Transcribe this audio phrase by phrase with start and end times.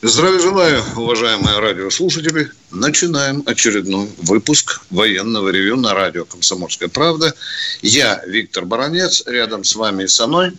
[0.00, 2.52] Здравия желаю, уважаемые радиослушатели.
[2.70, 7.34] Начинаем очередной выпуск военного ревю на радио «Комсомольская правда».
[7.82, 10.52] Я Виктор Баранец, рядом с вами и со мной.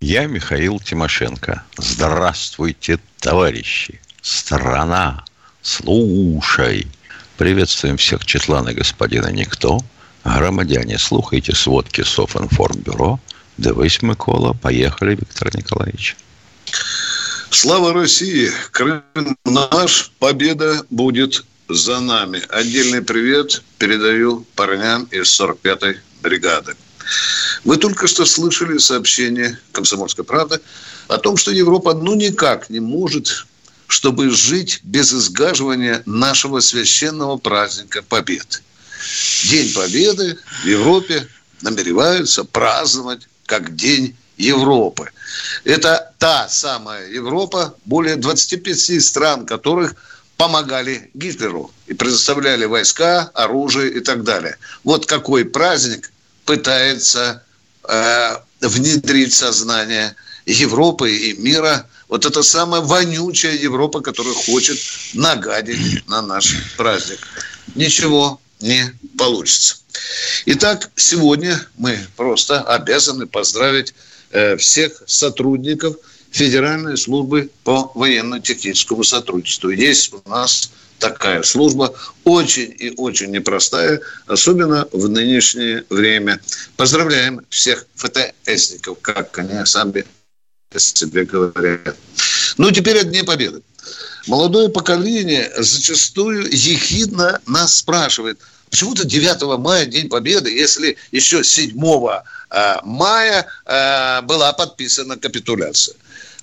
[0.00, 1.64] Я Михаил Тимошенко.
[1.76, 4.00] Здравствуйте, товарищи.
[4.20, 5.24] Страна,
[5.62, 6.86] слушай.
[7.38, 9.80] Приветствуем всех Четлана господина Никто.
[10.22, 13.18] Громадяне, слухайте сводки Софинформбюро.
[13.58, 14.52] Дивись, Микола.
[14.52, 16.16] Поехали, Виктор Николаевич.
[17.52, 18.50] Слава России!
[18.70, 19.02] Крым
[19.44, 22.42] наш, победа будет за нами.
[22.48, 26.74] Отдельный привет передаю парням из 45-й бригады.
[27.64, 30.60] Вы только что слышали сообщение «Комсомольской правды»
[31.08, 33.46] о том, что Европа ну никак не может,
[33.86, 38.60] чтобы жить без изгаживания нашего священного праздника Победы.
[39.44, 41.28] День Победы в Европе
[41.60, 45.10] намереваются праздновать как День Европы.
[45.64, 49.94] Это та самая Европа, более 25 стран которых
[50.36, 54.56] помогали Гитлеру и предоставляли войска, оружие и так далее.
[54.82, 56.10] Вот какой праздник
[56.44, 57.44] пытается
[57.88, 61.86] э, внедрить сознание Европы и мира.
[62.08, 64.78] Вот это самая вонючая Европа, которая хочет
[65.14, 67.20] нагадить на наш праздник.
[67.74, 69.76] Ничего не получится.
[70.46, 73.94] Итак, сегодня мы просто обязаны поздравить
[74.58, 75.96] всех сотрудников
[76.32, 79.70] Федеральной службы по военно-техническому сотрудничеству.
[79.70, 86.40] Есть у нас такая служба, очень и очень непростая, особенно в нынешнее время.
[86.76, 90.04] Поздравляем всех ФТСников, как они сами
[90.74, 91.96] себе говорят.
[92.56, 93.62] Ну, теперь о Дне Победы.
[94.26, 98.38] Молодое поколение зачастую ехидно нас спрашивает–
[98.72, 105.94] Почему-то 9 мая, День Победы, если еще 7 э, мая э, была подписана капитуляция.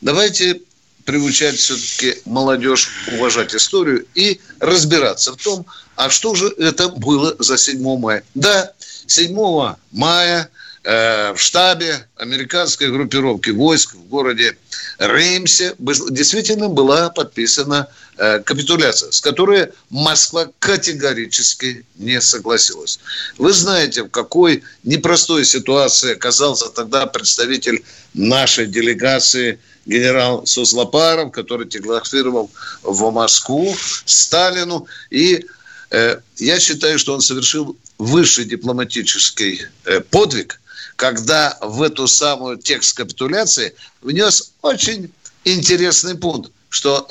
[0.02, 0.62] Давайте
[1.06, 7.58] приучать все-таки молодежь уважать историю и разбираться в том, а что же это было за
[7.58, 8.24] 7 мая.
[8.36, 8.74] Да,
[9.08, 10.50] 7 мая
[10.84, 14.58] в штабе американской группировки войск в городе
[15.00, 23.00] Реймсе действительно была подписана э, капитуляция, с которой Москва категорически не согласилась.
[23.38, 32.52] Вы знаете, в какой непростой ситуации оказался тогда представитель нашей делегации генерал Суслопаров, который телеграфировал
[32.84, 33.74] в Москву
[34.06, 34.86] Сталину.
[35.10, 35.46] И
[35.92, 40.60] э, я считаю, что он совершил высший дипломатический э, подвиг–
[41.00, 45.10] когда в эту самую текст капитуляции внес очень
[45.46, 47.08] интересный пункт, что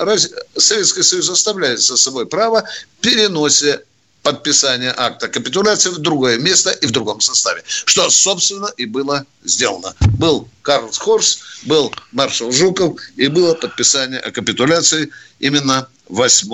[0.55, 2.63] Советский Союз оставляет за собой право
[3.01, 3.81] переносе
[4.21, 7.63] подписания акта капитуляции в другое место и в другом составе.
[7.65, 9.95] Что, собственно, и было сделано.
[10.19, 16.47] Был Карл Хорс, был маршал Жуков, и было подписание о капитуляции именно 8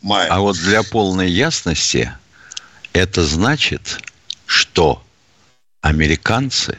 [0.00, 0.28] мая.
[0.30, 2.10] А вот для полной ясности
[2.94, 3.98] это значит,
[4.46, 5.02] что
[5.80, 6.78] американцы,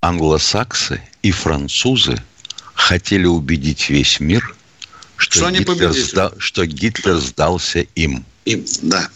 [0.00, 2.22] англосаксы и французы
[2.74, 4.54] хотели убедить весь мир,
[5.16, 8.24] что, что, Гитлер, сда, что Гитлер сдался им.
[8.44, 9.08] Им, да.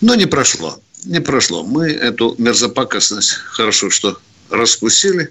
[0.00, 0.80] Но не прошло.
[1.04, 1.62] Не прошло.
[1.62, 4.20] Мы эту мерзопакостность хорошо, что
[4.50, 5.30] раскусили.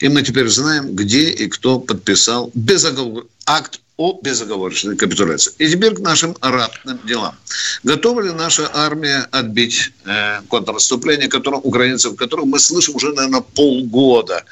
[0.00, 3.26] И мы теперь знаем, где и кто подписал безоговор...
[3.46, 5.52] акт о безоговорочной капитуляции.
[5.58, 7.36] И теперь к нашим ратным делам.
[7.84, 14.44] Готова ли наша армия отбить э, контрнаступление которым, украинцев, которых мы слышим уже, наверное, полгода?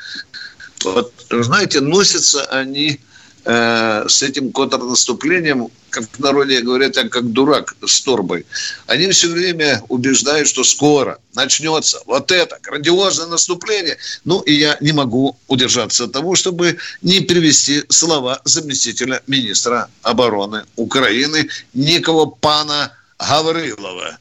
[0.84, 3.00] Вот, знаете, носятся они
[3.44, 8.46] э, с этим контрнаступлением, как в народе говорят, я как дурак с торбой.
[8.86, 13.98] Они все время убеждают, что скоро начнется вот это грандиозное наступление.
[14.24, 20.64] Ну, и я не могу удержаться от того, чтобы не привести слова заместителя министра обороны
[20.76, 24.18] Украины некого пана Гаврилова.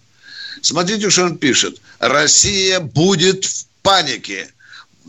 [0.61, 1.81] Смотрите, что он пишет.
[1.99, 4.49] Россия будет в панике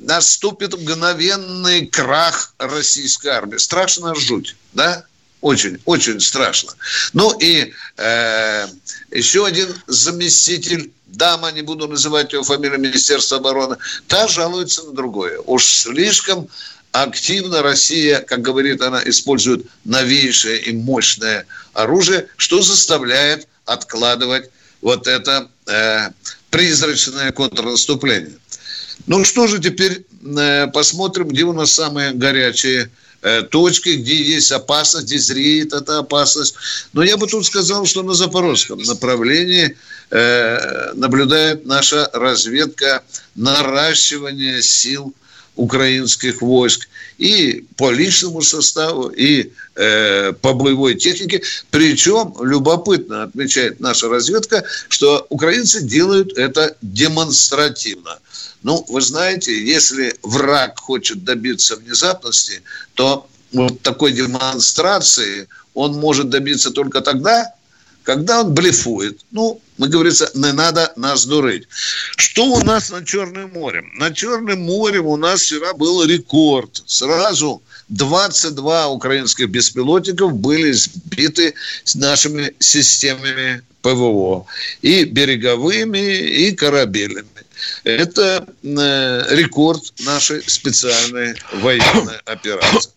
[0.02, 3.56] наступит мгновенный крах российской армии.
[3.56, 5.04] Страшно жуть, да?
[5.40, 6.72] Очень, очень страшно.
[7.12, 8.68] Ну и э,
[9.10, 13.76] еще один заместитель, дама, не буду называть его фамилию Министерства обороны,
[14.06, 15.40] та жалуется на другое.
[15.40, 16.48] Уж слишком
[16.92, 24.50] активно Россия, как говорит она, использует новейшее и мощное оружие, что заставляет откладывать
[24.80, 26.10] вот это э,
[26.50, 28.38] призрачное контрнаступление.
[29.06, 32.90] Ну что же теперь э, посмотрим, где у нас самые горячие
[33.22, 36.54] э, точки, где есть опасность, где зреет эта опасность.
[36.92, 39.76] Но я бы тут сказал, что на запорожском направлении
[40.10, 43.02] э, наблюдает наша разведка
[43.34, 45.14] наращивание сил
[45.56, 51.42] украинских войск и по личному составу, и э, по боевой технике.
[51.70, 58.18] Причем любопытно отмечает наша разведка, что украинцы делают это демонстративно.
[58.62, 62.62] Ну, вы знаете, если враг хочет добиться внезапности,
[62.94, 67.52] то вот такой демонстрации он может добиться только тогда,
[68.02, 69.20] когда он блефует.
[69.30, 71.66] Ну, мы говорится, не надо нас дурить.
[72.16, 73.84] Что у нас на Черном море?
[73.94, 76.82] На Черном море у нас вчера был рекорд.
[76.86, 81.54] Сразу 22 украинских беспилотников были сбиты
[81.84, 84.46] с нашими системами ПВО.
[84.82, 87.26] И береговыми, и корабельными.
[87.84, 92.90] Это э, рекорд нашей специальной военной операции.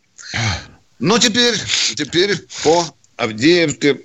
[0.99, 1.55] Ну, теперь,
[1.95, 2.85] теперь по
[3.17, 3.99] Авдеевке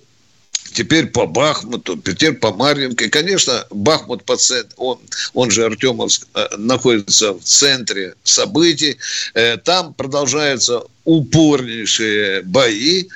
[0.73, 3.09] теперь по Бахмуту, теперь по Марьинке.
[3.09, 4.99] Конечно, Бахмут, по центр, он,
[5.35, 8.97] он же Артемовск, э, находится в центре событий.
[9.35, 13.09] Э, там продолжаются упорнейшие бои.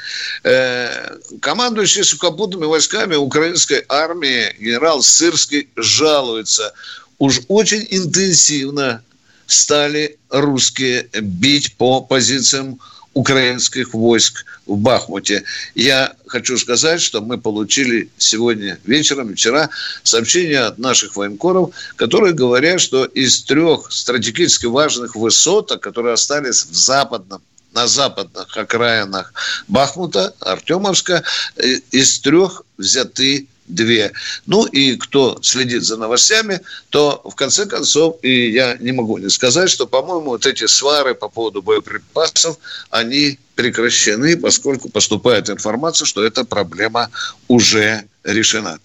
[1.41, 6.73] Командующий сухопутными войсками украинской армии генерал Сырский жалуется.
[7.19, 9.02] Уж очень интенсивно
[9.46, 12.81] стали русские бить по позициям
[13.12, 15.44] украинских войск в Бахмуте.
[15.75, 19.70] Я хочу сказать, что мы получили сегодня вечером, вчера,
[20.02, 26.75] сообщение от наших военкоров, которые говорят, что из трех стратегически важных высоток, которые остались в
[26.75, 27.40] западном
[27.72, 29.34] на западных окраинах
[29.67, 31.25] Бахмута, Артемовска,
[31.56, 34.12] э, из трех взяты две.
[34.46, 39.31] Ну и кто следит за новостями, то в конце концов, и я не могу не
[39.31, 42.58] сказать, что, по-моему, вот эти свары по поводу боеприпасов,
[42.90, 47.11] они прекращены, поскольку поступает информация, что эта проблема
[47.49, 48.78] уже решена.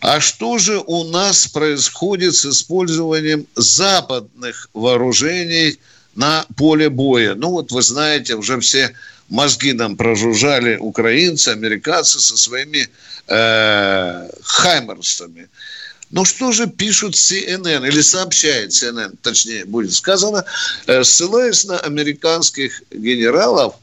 [0.00, 5.78] А что же у нас происходит с использованием западных вооружений
[6.14, 7.34] на поле боя?
[7.34, 8.94] Ну вот вы знаете, уже все
[9.28, 12.88] мозги нам прожужжали украинцы, американцы со своими
[13.28, 15.48] э, хаймерсами.
[16.10, 20.44] Но что же пишут CNN, или сообщает CNN, точнее будет сказано,
[20.86, 23.74] э, ссылаясь на американских генералов,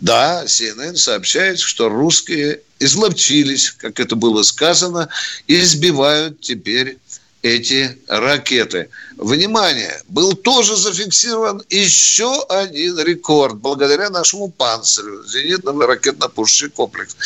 [0.00, 5.08] да, CNN сообщает, что русские изловчились, как это было сказано,
[5.46, 6.98] и избивают теперь
[7.42, 8.88] эти ракеты.
[9.16, 17.16] Внимание, был тоже зафиксирован еще один рекорд благодаря нашему «Панцирю», зенитному ракетно-пушечный комплекс.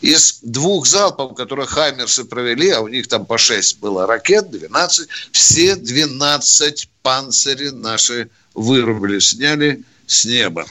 [0.00, 5.08] Из двух залпов, которые «Хаймерсы» провели, а у них там по 6 было ракет, 12,
[5.32, 10.66] все 12 «Панцири» наши вырубили, сняли с неба.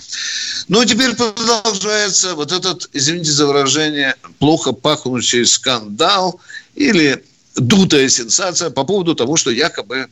[0.67, 6.41] Ну, теперь продолжается вот этот, извините за выражение, плохо пахнущий скандал
[6.75, 7.23] или
[7.55, 10.07] дутая сенсация по поводу того, что якобы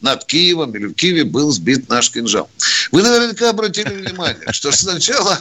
[0.00, 2.50] над Киевом или в Киеве был сбит наш кинжал.
[2.90, 5.40] Вы наверняка обратили внимание, что сначала,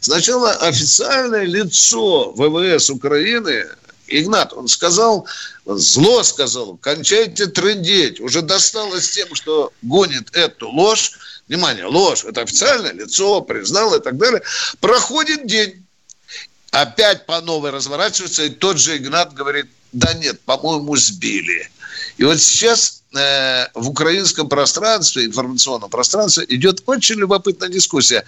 [0.00, 3.66] сначала официальное лицо ВВС Украины
[4.08, 5.26] Игнат, он сказал,
[5.64, 11.12] зло сказал, кончайте трындеть, уже досталось тем, что гонит эту ложь.
[11.48, 14.42] Внимание, ложь, это официальное лицо, признал и так далее.
[14.80, 15.84] Проходит день,
[16.70, 21.70] опять по новой разворачивается, и тот же Игнат говорит, да нет, по-моему, сбили.
[22.16, 28.24] И вот сейчас э, в украинском пространстве, информационном пространстве идет очень любопытная дискуссия.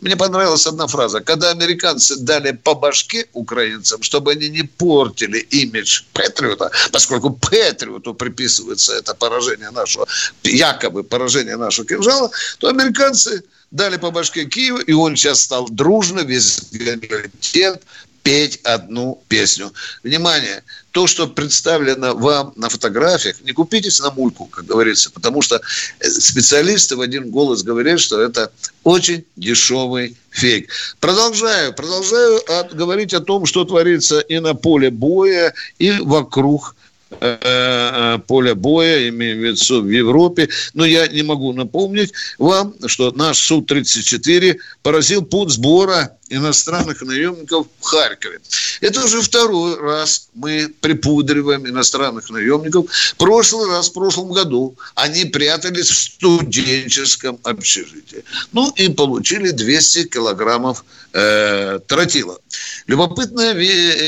[0.00, 1.20] Мне понравилась одна фраза.
[1.20, 8.94] Когда американцы дали по башке украинцам, чтобы они не портили имидж Патриота, поскольку Патриоту приписывается
[8.94, 10.06] это поражение нашего,
[10.42, 16.20] якобы поражение нашего кинжала, то американцы дали по башке Киеву, и он сейчас стал дружно,
[16.20, 17.82] весь генералитет,
[18.26, 19.72] петь одну песню.
[20.02, 25.60] Внимание, то, что представлено вам на фотографиях, не купитесь на мульку, как говорится, потому что
[26.00, 28.50] э, специалисты в один голос говорят, что это
[28.82, 30.68] очень дешевый фейк.
[30.98, 36.74] Продолжаю, продолжаю от, говорить о том, что творится и на поле боя, и вокруг
[37.08, 40.48] поля боя, имею в виду в Европе.
[40.74, 47.84] Но я не могу напомнить вам, что наш Су-34 поразил путь сбора иностранных наемников в
[47.84, 48.40] Харькове.
[48.80, 52.86] Это уже второй раз мы припудриваем иностранных наемников.
[53.16, 58.24] Прошлый раз, в прошлом году, они прятались в студенческом общежитии.
[58.52, 62.38] Ну и получили 200 килограммов э, тротила.
[62.86, 63.52] Любопытная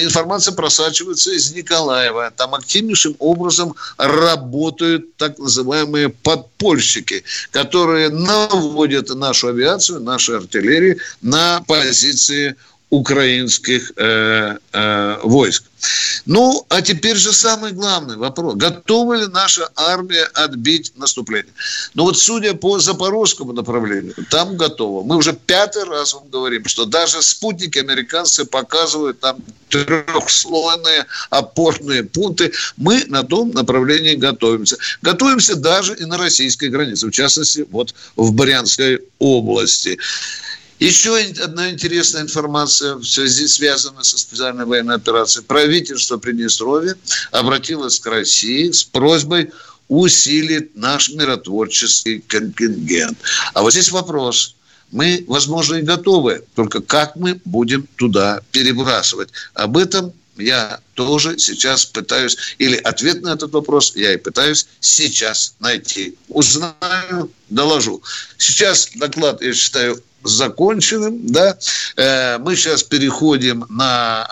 [0.05, 2.33] информация просачивается из Николаева.
[2.37, 2.55] Там
[2.89, 12.57] активнейшим образом работают так называемые подпольщики, которые наводят нашу авиацию, нашу артиллерию на позиции
[12.91, 15.65] украинских э, э, войск.
[16.27, 18.55] Ну, а теперь же самый главный вопрос.
[18.57, 21.53] Готова ли наша армия отбить наступление?
[21.95, 25.05] Ну вот судя по запорожскому направлению, там готово.
[25.05, 32.53] Мы уже пятый раз вам говорим, что даже спутники американцы показывают там трехслойные опорные пункты.
[32.77, 34.77] Мы на том направлении готовимся.
[35.03, 39.99] Готовимся даже и на российской границе, в частности, вот в Брянской области.
[40.79, 45.45] Еще одна интересная информация в связи связанная со специальной военной операцией.
[45.45, 46.97] Правительство Приднестровья
[47.33, 49.51] обратилось к России с просьбой
[49.89, 53.19] усилить наш миротворческий контингент.
[53.55, 54.55] А вот здесь вопрос.
[54.91, 59.31] Мы, возможно, и готовы, только как мы будем туда перебрасывать?
[59.55, 65.55] Об этом я тоже сейчас пытаюсь, или ответ на этот вопрос я и пытаюсь сейчас
[65.59, 66.17] найти.
[66.29, 68.03] Узнаю, доложу.
[68.39, 71.57] Сейчас доклад, я считаю, законченным, да,
[71.97, 74.27] э, мы сейчас переходим на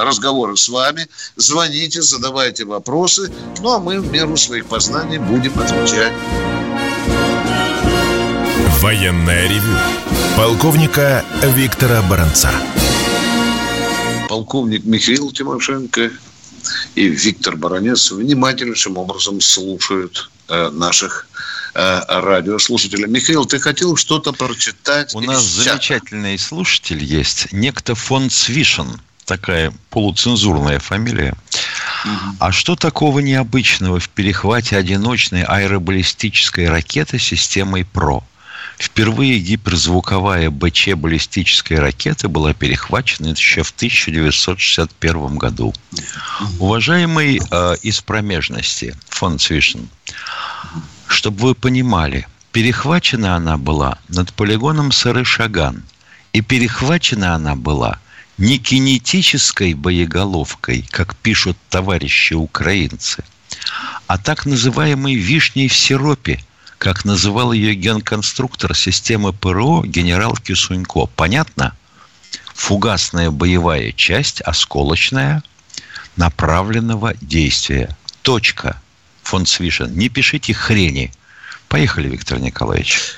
[0.00, 5.58] э, разговоры с вами, звоните, задавайте вопросы, ну а мы в меру своих познаний будем
[5.58, 6.12] отвечать.
[8.80, 9.76] Военная ревю.
[10.36, 12.50] Полковника Виктора Баранца.
[14.28, 16.10] Полковник Михаил Тимошенко
[16.94, 21.26] и Виктор Баранец внимательнейшим образом слушают э, наших
[21.74, 23.06] радиослушателя.
[23.06, 25.14] Михаил, ты хотел что-то прочитать?
[25.14, 25.64] У нас сейчас?
[25.64, 31.34] замечательный слушатель есть, некто фон Свишен, такая полуцензурная фамилия.
[32.04, 32.36] Угу.
[32.40, 38.24] А что такого необычного в перехвате одиночной аэробаллистической ракеты системой ПРО?
[38.80, 45.74] Впервые гиперзвуковая БЧ баллистическая ракета была перехвачена еще в 1961 году.
[46.58, 49.90] Уважаемый э, из промежности фон Цвишин,
[51.10, 55.82] чтобы вы понимали, перехвачена она была над полигоном Сары-Шаган.
[56.32, 57.98] И перехвачена она была
[58.38, 63.24] не кинетической боеголовкой, как пишут товарищи украинцы,
[64.06, 66.44] а так называемой вишней в сиропе,
[66.78, 71.06] как называл ее генконструктор системы ПРО генерал Кисунько.
[71.16, 71.74] Понятно?
[72.54, 75.42] Фугасная боевая часть, осколочная,
[76.16, 77.96] направленного действия.
[78.22, 78.80] Точка
[79.30, 79.94] фон Свишен.
[79.96, 81.12] Не пишите хрени.
[81.68, 83.14] Поехали, Виктор Николаевич.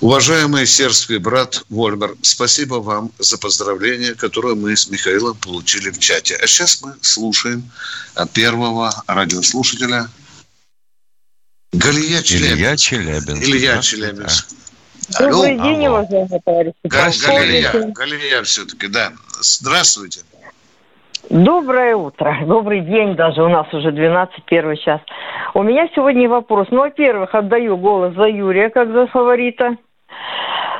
[0.00, 6.36] Уважаемый сербский брат Вольмер, спасибо вам за поздравление, которое мы с Михаилом получили в чате.
[6.36, 7.70] А сейчас мы слушаем
[8.32, 10.08] первого радиослушателя
[11.72, 12.56] Галия Челябинск.
[12.56, 13.42] Илья Челябинск.
[13.42, 14.46] Илья Челябинск.
[15.20, 15.64] Добрый Алло.
[15.64, 16.74] день, уважаемые товарищи.
[16.84, 19.12] Галия, Галия все-таки, да.
[19.40, 20.20] Здравствуйте.
[21.30, 25.00] Доброе утро, добрый день даже, у нас уже 12, первый час.
[25.54, 26.68] У меня сегодня вопрос.
[26.70, 29.76] Ну, во-первых, отдаю голос за Юрия, как за фаворита.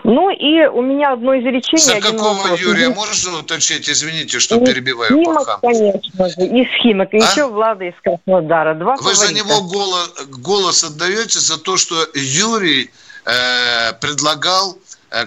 [0.04, 2.00] Ну и у меня одно изречение.
[2.00, 2.60] За какого вопрос.
[2.60, 3.90] Юрия можешь уточнить?
[3.90, 5.08] Извините, что из перебиваю.
[5.08, 7.08] Химок, конечно же, из Химок.
[7.12, 7.16] А?
[7.16, 8.74] Еще Влада из Краснодара.
[8.74, 9.26] Два Вы фаворита.
[9.26, 12.90] за него голос, голос отдаете за то, что Юрий
[13.24, 14.78] э, предлагал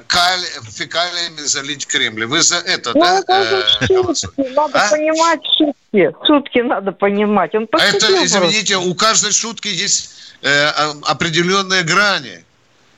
[0.08, 2.26] каль, фекалиями залить Кремль.
[2.26, 3.20] Вы за это, ну, да?
[3.20, 4.90] Это э, надо а?
[4.90, 6.16] понимать шутки.
[6.26, 7.56] Шутки надо понимать.
[7.56, 10.68] Он а это, извините, у каждой шутки есть э,
[11.06, 12.44] определенные грани.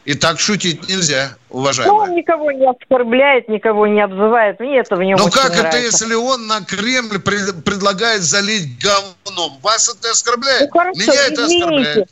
[0.03, 1.93] И так шутить нельзя, уважаемый.
[1.93, 4.59] Ну, он никого не оскорбляет, никого не обзывает.
[4.59, 5.67] Мне это в нем Ну как нравится.
[5.67, 9.59] это, если он на Кремль пред, предлагает залить говном?
[9.61, 10.71] Вас это оскорбляет?
[10.73, 11.65] Ну, хорошо, Меня это извините.
[11.65, 12.09] оскорбляет.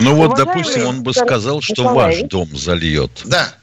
[0.00, 3.10] Ну вот, допустим, он бы сказал, что ваш дом зальет.
[3.24, 3.54] Да.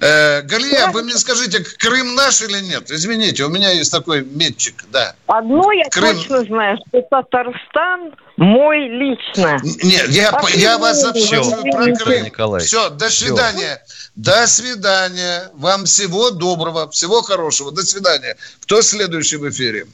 [0.00, 2.90] Э, Галия, вы мне скажите, Крым наш или нет?
[2.90, 5.14] Извините, у меня есть такой метчик, да.
[5.26, 6.16] Одно я Крым...
[6.16, 9.58] точно знаю, что Татарстан мой лично.
[9.82, 12.24] Нет, я, а я вас спрашиваю про Крым.
[12.24, 12.62] Николай.
[12.62, 13.82] Все, до свидания.
[13.86, 14.08] Все.
[14.14, 15.50] До свидания.
[15.54, 17.72] Вам всего доброго, всего хорошего.
[17.72, 18.36] До свидания.
[18.62, 19.86] Кто следующий в эфире?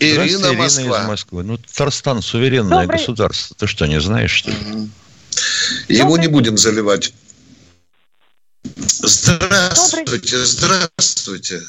[0.00, 1.02] Ирина, Москва.
[1.02, 1.42] из Москвы.
[1.42, 2.98] Ну, Татарстан суверенное Добрый...
[2.98, 3.56] государство.
[3.58, 4.56] Ты что, не знаешь, что ли?
[5.88, 6.26] Его Добрый...
[6.26, 7.12] не будем заливать.
[9.08, 11.60] Здравствуйте, здравствуйте.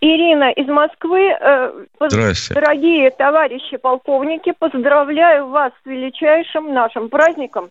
[0.00, 1.36] Ирина из Москвы.
[1.40, 2.60] Э, Здравствуйте.
[2.60, 7.70] Дорогие товарищи полковники, поздравляю вас с величайшим нашим праздником.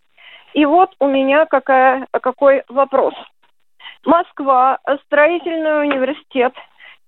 [0.54, 3.14] И вот у меня какая, какой вопрос.
[4.04, 6.54] Москва, строительный университет–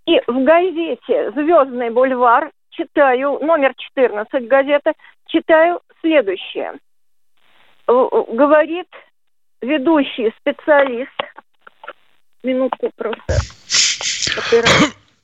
[0.08, 4.94] И в газете «Звездный бульвар» читаю, номер 14 газеты,
[5.26, 6.76] читаю следующее.
[7.88, 8.88] Говорит
[9.62, 11.12] ведущий специалист,
[12.48, 13.22] минутку просто,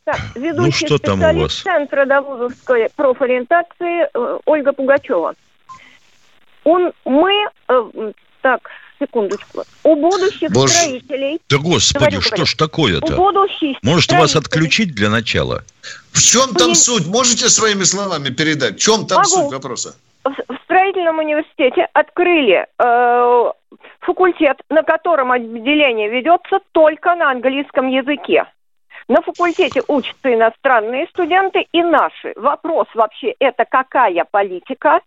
[0.03, 1.61] так, ведущий ну, что специалист там у вас?
[1.61, 5.33] Центра Давузовской профориентации э, Ольга Пугачева.
[6.65, 7.31] Он, мы,
[7.69, 8.11] э,
[8.41, 10.73] так, секундочку, у будущих Боже.
[10.73, 11.41] строителей...
[11.49, 13.13] Да господи, говорю, что говорю, ж такое-то?
[13.13, 15.63] У будущих Может, вас отключить для начала?
[16.11, 17.05] В чем там суть?
[17.07, 18.75] Можете своими словами передать?
[18.75, 19.29] В чем там Могу.
[19.29, 19.95] суть вопроса?
[20.23, 23.51] В, в строительном университете открыли э,
[23.99, 28.45] факультет, на котором отделение ведется только на английском языке.
[29.07, 32.33] На факультете учатся иностранные студенты и наши.
[32.35, 35.01] Вопрос вообще, это какая политика?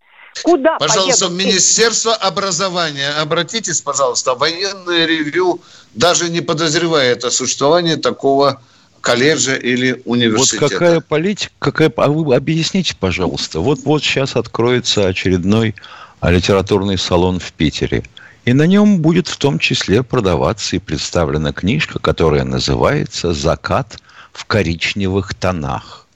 [0.45, 1.41] Куда Пожалуйста, поедут?
[1.41, 4.35] в Министерство образования обратитесь, пожалуйста.
[4.35, 5.61] Военное ревю
[5.95, 8.61] даже не подозревает о существовании такого
[9.07, 10.65] колледжа или университета.
[10.65, 11.93] Вот какая политика, какая...
[11.97, 13.61] А вы объясните, пожалуйста.
[13.61, 15.75] Вот, вот сейчас откроется очередной
[16.23, 18.03] литературный салон в Питере–
[18.47, 23.99] и на нем будет в том числе продаваться и представлена книжка, которая называется «Закат
[24.33, 26.07] в коричневых тонах»,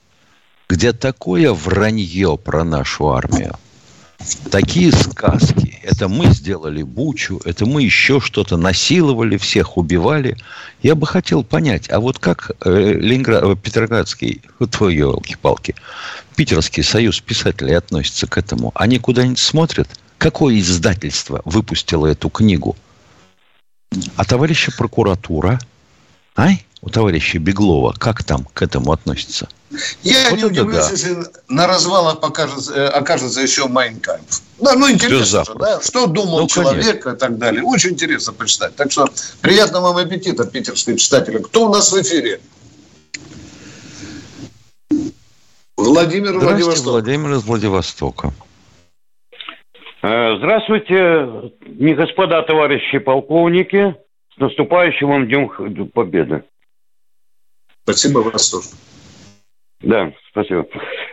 [0.69, 3.57] где такое вранье про нашу армию,
[4.51, 5.79] такие сказки.
[5.83, 10.37] Это мы сделали бучу, это мы еще что-то насиловали, всех убивали.
[10.83, 15.75] Я бы хотел понять, а вот как э, Ленинград, э, Петроградский, твой елки-палки,
[16.37, 18.73] Питерский союз писателей относится к этому?
[18.75, 19.89] Они куда-нибудь смотрят–
[20.21, 22.77] Какое издательство выпустило эту книгу?
[24.17, 25.59] А товарища прокуратура,
[26.37, 29.49] ай, у товарища Беглова, как там к этому относится?
[30.03, 30.91] Я вот не удивлюсь, да.
[30.91, 31.17] если
[31.49, 34.23] на развалах покажется, э, окажется еще Майнкамп.
[34.59, 35.81] Да, ну интересно же, да?
[35.81, 37.11] Что думал ну, человек конечно.
[37.11, 37.63] и так далее.
[37.63, 38.75] Очень интересно почитать.
[38.75, 39.09] Так что
[39.41, 41.39] приятного вам аппетита, питерские читатели.
[41.39, 42.41] Кто у нас в эфире?
[45.77, 46.87] Владимир Владивосток.
[46.87, 48.33] Владимир из Владивостока.
[50.03, 53.95] Э, здравствуйте, не господа товарищи полковники.
[54.35, 56.43] С наступающим вам Днем Победы.
[57.85, 58.69] Спасибо вас тоже.
[59.83, 60.67] Да, спасибо.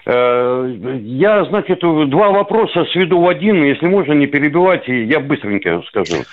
[0.06, 6.24] Э, я, значит, два вопроса сведу в один, если можно, не перебивайте, я быстренько скажу.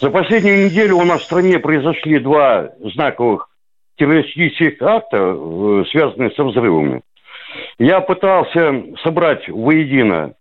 [0.00, 3.48] За последнюю неделю у нас в стране произошли два знаковых
[3.96, 7.00] террористических акта, э, связанные со взрывами.
[7.78, 10.34] Я пытался собрать воедино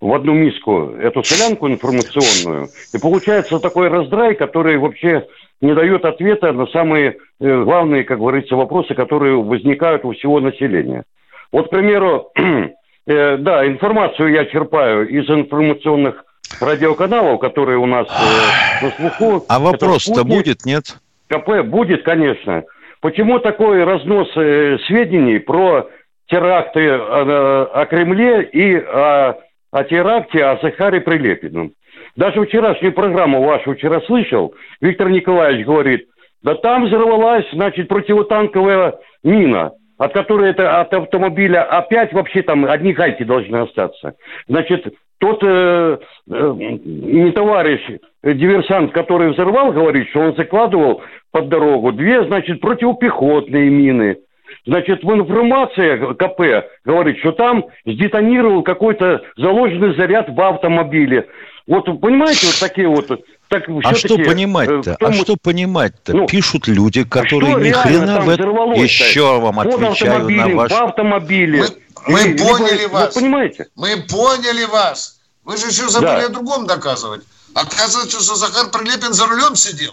[0.00, 5.26] в одну миску эту солянку информационную, и получается такой раздрай, который вообще
[5.62, 11.04] не дает ответа на самые э, главные, как говорится, вопросы, которые возникают у всего населения.
[11.50, 12.30] Вот, к примеру,
[13.06, 16.24] э, да, информацию я черпаю из информационных
[16.60, 19.44] радиоканалов, которые у нас э, на слуху.
[19.48, 20.98] А вопрос-то будет, нет?
[21.28, 22.64] КП будет, конечно.
[23.00, 25.88] Почему такой разнос э, сведений про
[26.26, 29.38] теракты э, о Кремле и о
[29.72, 31.72] о теракте, о Захаре Прилепином.
[32.16, 36.08] Даже вчерашнюю программу вашу вчера слышал, Виктор Николаевич говорит,
[36.42, 42.92] да там взорвалась, значит, противотанковая мина, от которой это от автомобиля опять вообще там одни
[42.92, 44.14] гайки должны остаться.
[44.46, 45.98] Значит, тот э,
[46.28, 47.80] э, не товарищ,
[48.22, 54.18] э, диверсант, который взорвал, говорит, что он закладывал под дорогу две, значит, противопехотные мины–
[54.64, 61.26] Значит, в информации КП говорит, что там сдетонировал какой-то заложенный заряд в автомобиле.
[61.66, 63.08] Вот понимаете, вот такие вот
[63.48, 64.96] так, а что понимать-то?
[64.98, 66.14] Том, а что понимать-то?
[66.14, 68.72] Ну, Пишут люди, которые ни хрена в этом...
[68.72, 70.72] Еще вам отвечаю на ваш...
[70.72, 71.66] В автомобиле.
[72.06, 73.14] Мы, мы поняли либо, вас.
[73.14, 73.66] Вы понимаете?
[73.76, 75.20] Мы поняли вас.
[75.44, 76.26] Вы же еще забыли да.
[76.26, 77.22] о другом доказывать.
[77.54, 79.92] Оказывается, что Захар Прилепин за рулем сидел.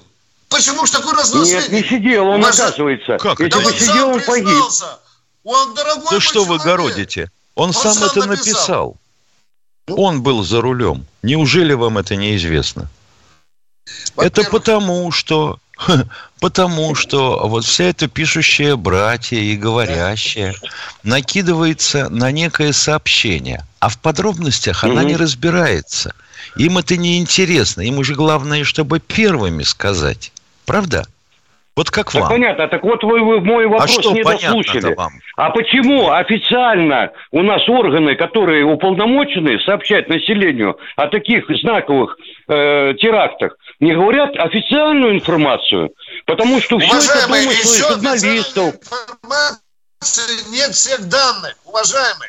[0.49, 2.59] Почему ж такой разнос Нет, не сидел, он Ваш...
[2.59, 3.17] оказывается.
[3.17, 3.39] Как?
[3.39, 4.63] Если бы сидел, он погиб.
[5.43, 6.49] Он дорогой Да что человек.
[6.49, 7.31] вы городите?
[7.55, 8.27] Он, он сам, сам это написал.
[8.27, 8.97] написал.
[9.89, 9.95] Ну?
[9.95, 11.05] Он был за рулем.
[11.23, 12.89] Неужели вам это неизвестно?
[14.17, 15.59] Это потому, что
[16.39, 20.55] Потому что вот вся эта пишущая братья и говорящая
[21.03, 26.13] накидывается на некое сообщение, а в подробностях она не разбирается.
[26.57, 27.81] Им это не интересно.
[27.81, 30.31] Им уже главное, чтобы первыми сказать.
[30.65, 31.07] Правда?
[31.79, 32.23] Вот как вам?
[32.23, 32.67] Так понятно.
[32.67, 34.93] Так вот вы, вы мой а вопрос а что не дослушали.
[34.95, 35.13] Вам?
[35.37, 42.17] А почему официально у нас органы, которые уполномочены сообщать населению о таких знаковых
[42.49, 45.91] э, терактах, не говорят официальную информацию?
[46.25, 48.75] Потому что все это домыслы журналистов.
[50.51, 52.27] Нет всех данных, уважаемый.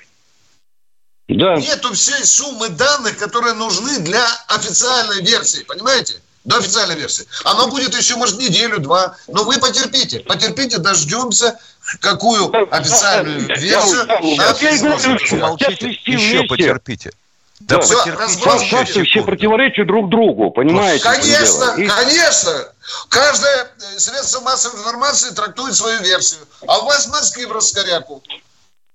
[1.26, 1.56] Да.
[1.56, 6.20] Нету всей суммы данных, которые нужны для официальной версии, понимаете?
[6.44, 7.26] До официальной версии.
[7.44, 9.16] Оно будет еще, может, неделю-два.
[9.28, 10.20] Но вы потерпите.
[10.20, 11.58] Потерпите, дождемся
[12.00, 14.06] какую официальную версию.
[15.30, 17.10] Помолчите, еще потерпите.
[17.60, 21.04] Да, да все, все противоречат друг другу, понимаете?
[21.04, 22.72] Конечно, конечно.
[23.10, 26.40] Каждое средство массовой информации трактует свою версию.
[26.66, 28.22] А у вас мозги в раскоряку.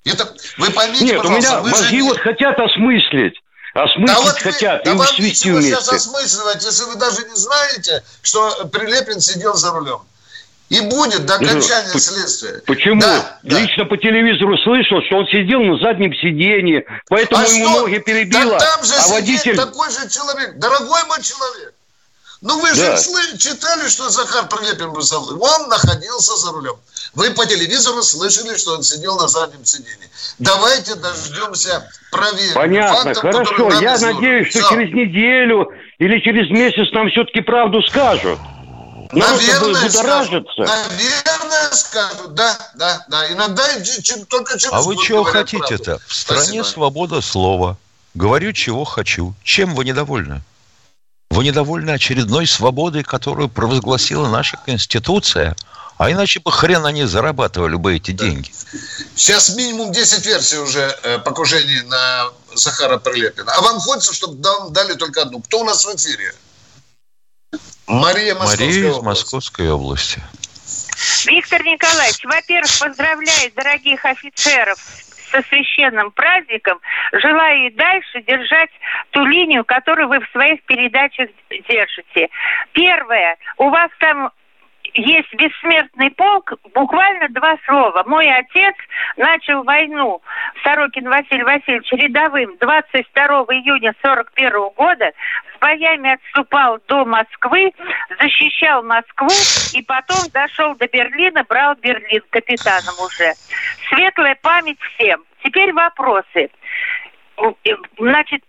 [0.03, 3.35] Это, вы поймите, Нет, у меня мозги вот хотят осмыслить.
[3.75, 5.71] Осмыслить да вот хотят да и вам свести вместе.
[5.71, 9.99] сейчас осмысливать, если вы даже не знаете, что Прилепин сидел за рулем.
[10.69, 12.61] И будет до окончания ну, следствия.
[12.65, 13.01] Почему?
[13.01, 13.89] Да, Лично да.
[13.89, 17.81] по телевизору слышал, что он сидел на заднем сиденье, поэтому а ему что?
[17.81, 18.57] ноги перебило.
[18.57, 19.57] Да там же а водитель...
[19.57, 21.74] такой же человек, дорогой мой человек.
[22.45, 22.95] Ну вы да.
[22.95, 25.41] же читали, что Захар Прилепин был за рулем.
[25.41, 26.75] Он находился за рулем.
[27.15, 30.07] Вы по телевизору слышали, что он сидел на заднем сиденье.
[30.37, 32.53] Давайте дождемся проверки.
[32.53, 33.81] Понятно, фактов, хорошо.
[33.81, 34.69] Я надеюсь, что Все.
[34.69, 38.37] через неделю или через месяц нам все-таки правду скажут.
[39.11, 40.47] Наверное, скажут.
[40.55, 42.35] Наверное, скажут.
[42.35, 43.33] Да, да, да.
[43.33, 43.63] Иногда
[44.29, 45.99] только через А вы чего хотите-то?
[46.07, 46.63] В стране Спасибо.
[46.63, 47.77] свобода слова.
[48.13, 49.33] Говорю, чего хочу.
[49.43, 50.43] Чем вы недовольны?
[51.31, 55.55] Вы недовольны очередной свободой, которую провозгласила наша Конституция–
[55.97, 58.51] а иначе бы хрен они зарабатывали бы эти деньги.
[59.15, 63.51] Сейчас минимум 10 версий уже э, покушений на Захара Прилепина.
[63.53, 65.41] А вам хочется, чтобы нам дали только одну?
[65.41, 66.35] Кто у нас в эфире?
[67.87, 70.21] Мария, Московская Мария из Московской области.
[71.25, 74.79] Виктор Николаевич, во-первых, поздравляю дорогих офицеров
[75.35, 76.79] со священным праздником.
[77.11, 78.69] Желаю и дальше держать
[79.11, 82.29] ту линию, которую вы в своих передачах держите.
[82.71, 84.31] Первое, у вас там
[84.95, 88.03] есть бессмертный полк, буквально два слова.
[88.05, 88.75] Мой отец
[89.17, 90.21] начал войну,
[90.63, 95.11] Сорокин Василий Васильевич, рядовым 22 июня 41 года,
[95.53, 97.73] с боями отступал до Москвы,
[98.19, 99.29] защищал Москву
[99.73, 103.33] и потом дошел до Берлина, брал Берлин капитаном уже.
[103.89, 105.23] Светлая память всем.
[105.43, 106.49] Теперь вопросы.
[107.97, 108.43] Значит,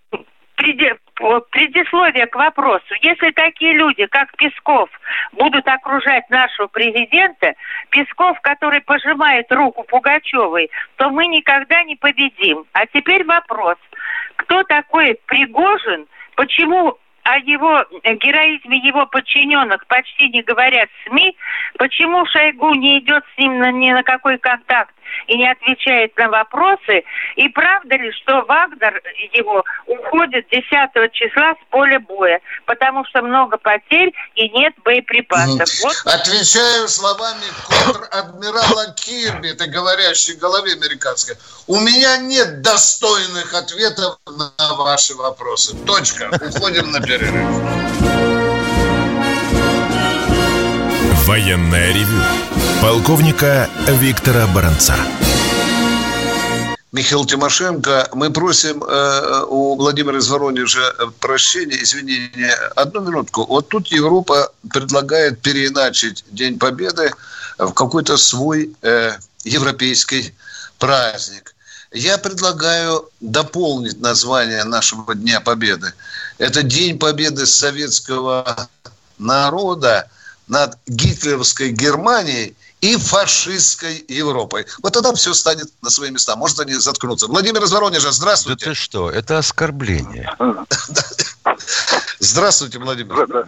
[1.17, 2.95] предисловие к вопросу.
[3.01, 4.89] Если такие люди, как Песков,
[5.33, 7.55] будут окружать нашего президента,
[7.91, 12.65] Песков, который пожимает руку Пугачевой, то мы никогда не победим.
[12.73, 13.77] А теперь вопрос.
[14.37, 16.07] Кто такой Пригожин?
[16.35, 21.37] Почему о его героизме его подчиненных почти не говорят СМИ,
[21.77, 24.95] почему Шойгу не идет с ним на, ни на какой контакт
[25.27, 27.05] и не отвечает на вопросы,
[27.37, 30.65] и правда ли, что Вагнер его уходит 10
[31.13, 35.69] числа с поля боя, потому что много потерь и нет боеприпасов.
[35.83, 35.97] Вот.
[36.05, 41.37] Отвечаю словами контр-адмирала Кирби, это говорящей голове американской.
[41.67, 45.77] У меня нет достойных ответов на ваши вопросы.
[45.87, 46.31] Точка.
[46.41, 48.36] Уходим на перерыв.
[51.27, 52.23] Военная ревю.
[52.81, 54.95] Полковника Виктора Баранца.
[56.93, 62.55] Михаил Тимошенко, мы просим э, у Владимира из Воронежа прощения, извинения.
[62.77, 63.45] Одну минутку.
[63.45, 67.11] Вот тут Европа предлагает переиначить День Победы
[67.59, 70.33] в какой-то свой э, европейский
[70.79, 71.57] праздник.
[71.91, 75.93] Я предлагаю дополнить название нашего Дня Победы.
[76.39, 78.69] Это День Победы советского
[79.19, 80.09] народа
[80.49, 84.67] над гитлеровской Германией и фашистской Европой.
[84.83, 86.37] Вот тогда все станет на свои места.
[86.37, 87.27] Может, они заткнутся.
[87.27, 88.67] Владимир из Воронежа, здравствуйте.
[88.67, 90.31] Да ты что, это оскорбление.
[92.19, 93.47] Здравствуйте, Владимир.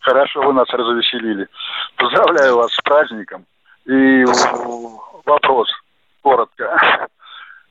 [0.00, 1.48] Хорошо, вы нас развеселили.
[1.96, 3.44] Поздравляю вас с праздником.
[3.86, 4.24] И
[5.24, 5.68] вопрос
[6.22, 7.08] коротко.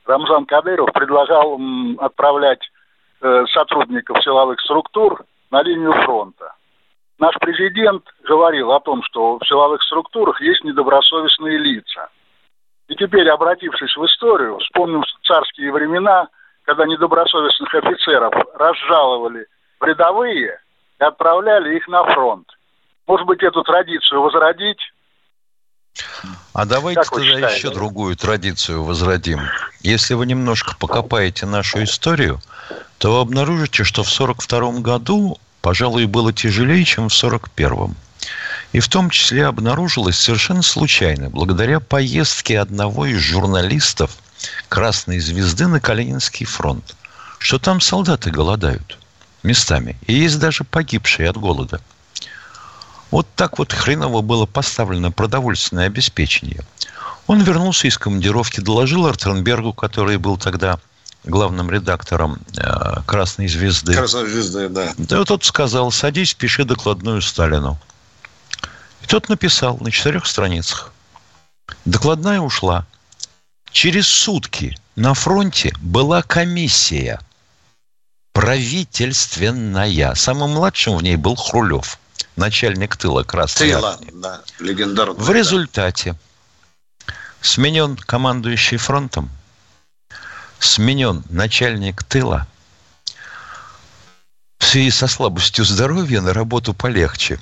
[0.06, 1.58] Рамзан Кадыров предлагал
[1.98, 2.60] отправлять
[3.20, 6.55] э, сотрудников силовых структур на линию фронта
[7.18, 12.08] наш президент говорил о том, что в силовых структурах есть недобросовестные лица.
[12.88, 16.28] И теперь, обратившись в историю, вспомним царские времена,
[16.64, 19.46] когда недобросовестных офицеров разжаловали
[19.80, 20.60] в рядовые
[20.98, 22.46] и отправляли их на фронт.
[23.06, 24.80] Может быть, эту традицию возродить?
[26.52, 27.56] А давайте тогда считаете?
[27.56, 29.40] еще другую традицию возродим.
[29.80, 32.38] Если вы немножко покопаете нашу историю,
[32.98, 37.96] то вы обнаружите, что в 1942 году пожалуй, было тяжелее, чем в 41-м.
[38.70, 44.12] И в том числе обнаружилось совершенно случайно, благодаря поездке одного из журналистов
[44.68, 46.94] «Красной звезды» на Калининский фронт,
[47.40, 48.96] что там солдаты голодают
[49.42, 49.98] местами.
[50.06, 51.80] И есть даже погибшие от голода.
[53.10, 56.60] Вот так вот хреново было поставлено продовольственное обеспечение.
[57.26, 60.78] Он вернулся из командировки, доложил Артернбергу, который был тогда
[61.26, 63.94] главным редактором э, «Красной звезды».
[63.94, 64.94] «Красной звезды», да.
[64.96, 67.78] Да, тот сказал, садись, пиши докладную Сталину.
[69.02, 70.92] И тот написал на четырех страницах.
[71.84, 72.86] Докладная ушла.
[73.70, 77.20] Через сутки на фронте была комиссия
[78.32, 80.14] правительственная.
[80.14, 81.98] Самым младшим в ней был Хрулев,
[82.36, 84.12] начальник тыла Красной Тыла, Армии.
[84.14, 85.16] да, легендарный.
[85.16, 86.14] В результате
[87.40, 89.30] сменен командующий фронтом,
[90.66, 92.46] сменен начальник тыла.
[94.58, 97.38] В связи со слабостью здоровья на работу полегче.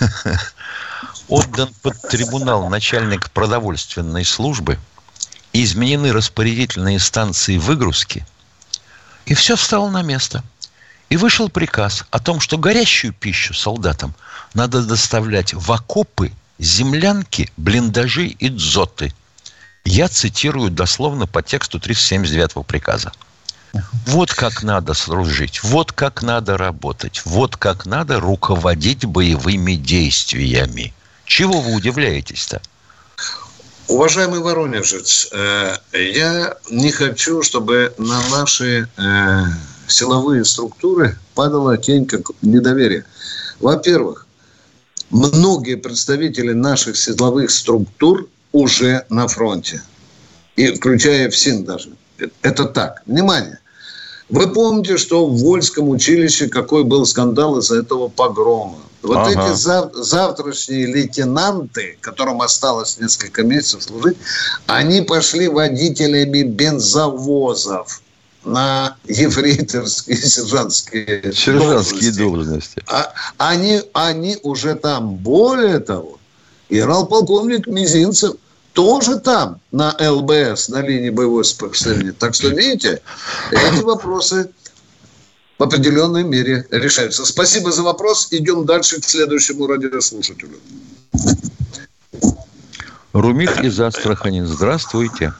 [1.28, 4.78] Отдан под трибунал начальник продовольственной службы.
[5.52, 8.26] Изменены распорядительные станции выгрузки.
[9.24, 10.42] И все встало на место.
[11.08, 14.14] И вышел приказ о том, что горящую пищу солдатам
[14.54, 19.12] надо доставлять в окопы, землянки, блиндажи и дзоты.
[19.86, 23.12] Я цитирую дословно по тексту 379 приказа.
[24.06, 30.92] Вот как надо служить, вот как надо работать, вот как надо руководить боевыми действиями.
[31.24, 32.60] Чего вы удивляетесь-то?
[33.86, 39.42] Уважаемый Воронежец, э, я не хочу, чтобы на наши э,
[39.86, 43.04] силовые структуры падала тень как недоверия.
[43.60, 44.26] Во-первых,
[45.10, 49.82] многие представители наших силовых структур уже на фронте,
[50.56, 51.90] и включая ФСИН даже.
[52.42, 53.02] Это так.
[53.06, 53.58] Внимание.
[54.30, 58.78] Вы помните, что в Вольском училище какой был скандал из-за этого погрома?
[59.02, 59.30] Вот Ага.
[59.30, 64.16] эти зав- завтрашние лейтенанты, которым осталось несколько месяцев служить,
[64.66, 68.00] они пошли водителями бензовозов
[68.44, 72.18] на ефрейторские, сержантские, Сержантские должности.
[72.18, 72.82] должности.
[72.88, 75.16] А, они, они уже там.
[75.16, 76.18] Более того,
[76.70, 78.34] генерал-полковник Мизинцев
[78.76, 82.12] тоже там, на ЛБС, на линии боевого соприкосновения.
[82.12, 83.00] Так что, видите,
[83.50, 84.50] эти вопросы
[85.58, 87.24] в определенной мере решаются.
[87.24, 88.28] Спасибо за вопрос.
[88.32, 90.58] Идем дальше к следующему радиослушателю.
[93.14, 94.42] Румик из Астрахани.
[94.42, 95.32] Здравствуйте.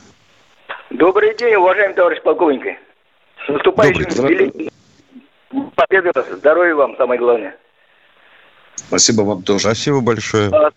[0.88, 2.78] Добрый день, уважаемый товарищ полковник.
[3.44, 4.34] С наступающим Добрый.
[4.34, 4.70] великим
[5.74, 6.24] победы вас.
[6.38, 7.54] Здоровья вам, самое главное.
[8.76, 9.60] Спасибо вам тоже.
[9.60, 10.50] Спасибо большое.
[10.52, 10.70] А,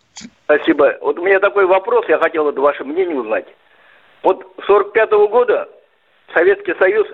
[0.45, 0.97] Спасибо.
[1.01, 3.45] Вот у меня такой вопрос, я хотел вот ваше мнение узнать.
[4.23, 5.69] Вот с 45 года
[6.33, 7.07] Советский Союз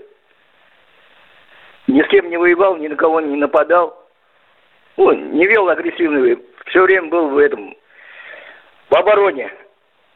[1.88, 4.06] ни с кем не воевал, ни на кого не нападал,
[4.98, 7.76] ну, не вел агрессивный, все время был в этом,
[8.90, 9.52] в обороне.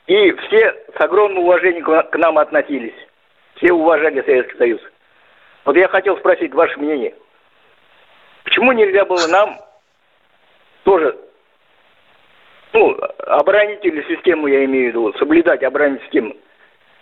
[0.07, 2.95] И все с огромным уважением к нам относились.
[3.55, 4.81] Все уважали Советский Союз.
[5.65, 7.13] Вот я хотел спросить ваше мнение.
[8.43, 9.59] Почему нельзя было нам
[10.83, 11.17] тоже,
[12.73, 16.35] ну, оборонительную систему, я имею в виду, соблюдать оборонительную систему.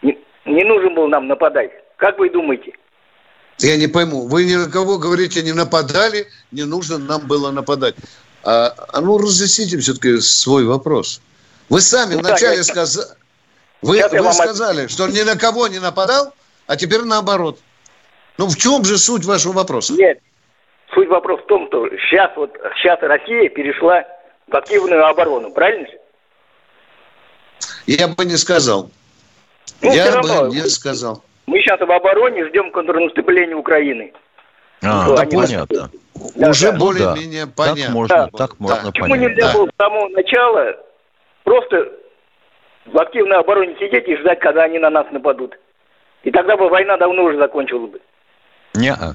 [0.02, 1.72] Не, не нужно было нам нападать.
[1.98, 2.74] Как вы думаете?
[3.60, 4.28] Я не пойму.
[4.28, 7.96] Вы ни на кого говорите, не нападали, не нужно нам было нападать.
[8.44, 11.22] А, а ну, разъясните все-таки свой вопрос.
[11.70, 13.08] Вы сами Ну да, вначале я- сказали...
[13.82, 16.34] Вы, вы вам сказали, что ни на кого не нападал,
[16.66, 17.60] а теперь наоборот.
[18.38, 19.94] Ну, в чем же суть вашего вопроса?
[19.94, 20.20] Нет.
[20.94, 24.06] Суть вопроса в том, что сейчас вот сейчас Россия перешла
[24.48, 25.88] в активную оборону, правильно?
[25.88, 25.94] же?
[27.88, 28.90] Я бы не сказал.
[29.82, 30.48] Ну, Я всё бы равно.
[30.48, 31.24] не сказал.
[31.46, 34.14] Мы сейчас в обороне ждем контрнаступления Украины.
[34.84, 35.90] А, Ну, да, они- понятно.
[36.36, 36.78] Да, Уже да.
[36.78, 37.94] более-менее Так понятно.
[37.94, 38.38] можно, Да.
[38.38, 38.88] так можно Да.
[38.92, 39.30] Почему понять.
[39.32, 39.54] нельзя да.
[39.54, 40.78] было с самого начала
[41.44, 41.92] просто
[42.86, 45.58] в активной обороне сидеть и ждать, когда они на нас нападут?
[46.24, 48.02] И тогда бы война давно уже закончилась бы.
[48.74, 49.14] Не-а.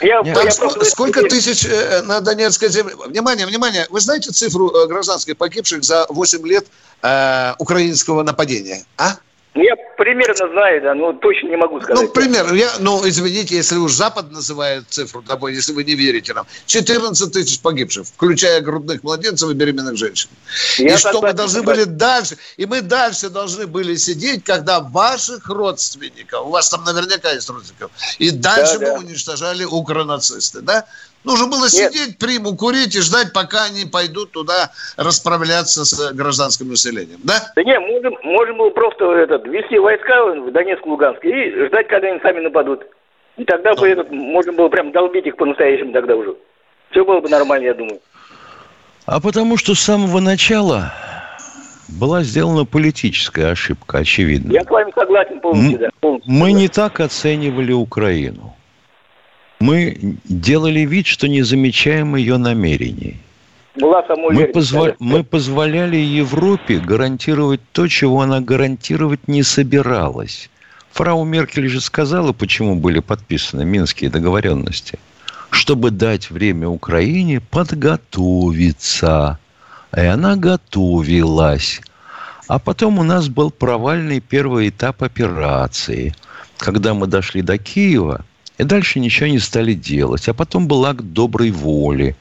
[0.00, 0.34] Я, Нет.
[0.34, 2.94] Там я сколько, просто- сколько тысяч э, на Донецкой земле?
[3.06, 3.86] Внимание, внимание.
[3.90, 6.66] Вы знаете цифру э, гражданских погибших за 8 лет
[7.02, 8.84] э, украинского нападения?
[8.96, 9.16] А?
[9.54, 12.06] Я примерно знаю, да, но точно не могу сказать.
[12.06, 12.52] Ну, пример.
[12.54, 16.44] Я, ну, извините, если уж Запад называет цифру тобой, если вы не верите нам.
[16.66, 20.28] 14 тысяч погибших, включая грудных младенцев и беременных женщин.
[20.78, 21.84] Я и что мы должны согласен.
[21.84, 22.36] были дальше?
[22.56, 27.92] И мы дальше должны были сидеть, когда ваших родственников, у вас там наверняка есть родственников,
[28.18, 29.06] и дальше Да, мы да.
[29.06, 30.84] уничтожали укронацисты, да?
[31.24, 36.68] Нужно было сидеть, приму курить и ждать, пока они пойдут туда расправляться с э, гражданским
[36.68, 37.50] населением, да?
[37.56, 42.08] Да не, можем, можем было просто этот, ввести войска в Донецк, Луганск и ждать, когда
[42.08, 42.82] они сами нападут.
[43.38, 46.34] И тогда бы этот, можно было прям долбить их по-настоящему тогда уже.
[46.90, 48.00] Все было бы нормально, я думаю.
[49.06, 50.92] А потому что с самого начала
[51.88, 54.52] была сделана политическая ошибка, очевидно.
[54.52, 55.88] Я с вами согласен полностью, М- да.
[56.00, 56.56] полностью Мы согласен.
[56.58, 58.53] не так оценивали Украину.
[59.60, 63.16] Мы делали вид, что не замечаем ее намерений.
[63.76, 70.48] Была Мы, позва- мы позволяли Европе гарантировать то, чего она гарантировать не собиралась.
[70.92, 74.98] Фрау Меркель же сказала, почему были подписаны Минские договоренности.
[75.50, 79.38] Чтобы дать время Украине подготовиться.
[79.96, 81.80] И она готовилась.
[82.46, 86.14] А потом у нас был провальный первый этап операции,
[86.58, 88.24] когда мы дошли до Киева,
[88.58, 90.28] и дальше ничего не стали делать.
[90.28, 92.16] А потом был акт доброй воли,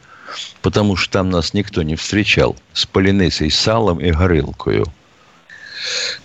[0.62, 4.86] потому что там нас никто не встречал с полинесой, салом и горылкою.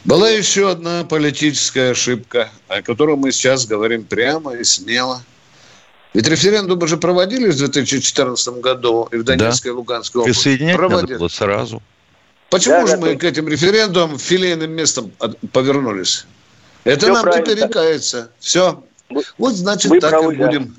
[0.05, 5.23] Была еще одна политическая ошибка, о которой мы сейчас говорим прямо и смело.
[6.15, 9.75] Ведь референдумы же проводились в 2014 году и в Донецкой да.
[9.75, 10.39] и Луганской области.
[10.39, 11.03] Присоединять Проводили.
[11.03, 11.83] надо было сразу.
[12.51, 13.17] Почему да, же да, мы да.
[13.17, 15.13] к этим референдумам филейным местом
[15.53, 16.25] повернулись?
[16.85, 17.55] Это Все нам правильно.
[17.55, 18.31] теперь кается.
[18.39, 18.83] Все.
[19.11, 20.75] Вы, вот значит вы так правы, и будем.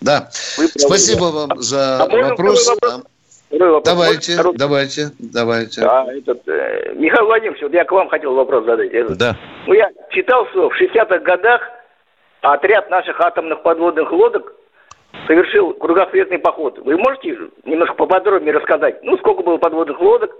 [0.00, 0.20] Да.
[0.20, 0.28] да.
[0.76, 2.66] Спасибо вам за а вопрос.
[2.66, 3.02] вопрос?
[3.50, 3.82] вопрос.
[3.84, 4.56] Давайте, Второй...
[4.56, 5.80] давайте, давайте.
[5.82, 8.90] Да, этот, э, Михаил Владимирович, вот я к вам хотел вопрос задать.
[9.18, 9.36] Да.
[9.66, 11.60] Ну, я читал, что в 60-х годах
[12.40, 14.54] отряд наших атомных подводных лодок
[15.26, 16.78] совершил кругосветный поход.
[16.78, 19.02] Вы можете немножко поподробнее рассказать?
[19.02, 20.30] Ну, сколько было подводных лодок,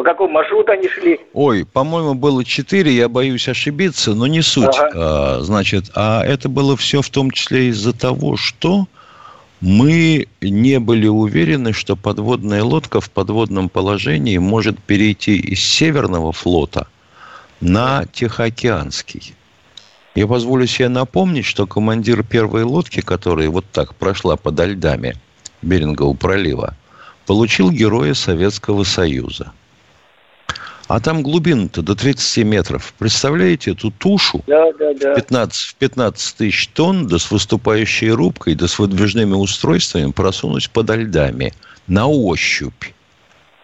[0.00, 1.20] по какому маршруту они шли?
[1.34, 4.74] Ой, по-моему, было четыре, я боюсь ошибиться, но не суть.
[4.78, 4.90] Ага.
[4.94, 8.86] А, значит, а это было все в том числе из-за того, что
[9.60, 16.86] мы не были уверены, что подводная лодка в подводном положении может перейти из Северного флота
[17.60, 19.34] на Тихоокеанский.
[20.14, 25.16] Я позволю себе напомнить, что командир первой лодки, которая вот так прошла под льдами
[25.60, 26.74] Берингового пролива,
[27.26, 29.52] получил Героя Советского Союза.
[30.90, 32.92] А там глубина-то до 30 метров.
[32.98, 35.14] Представляете эту тушу да, да, да.
[35.14, 41.52] 15, 15 тысяч тонн, да с выступающей рубкой, да с выдвижными устройствами просунуть под льдами
[41.86, 42.86] на ощупь.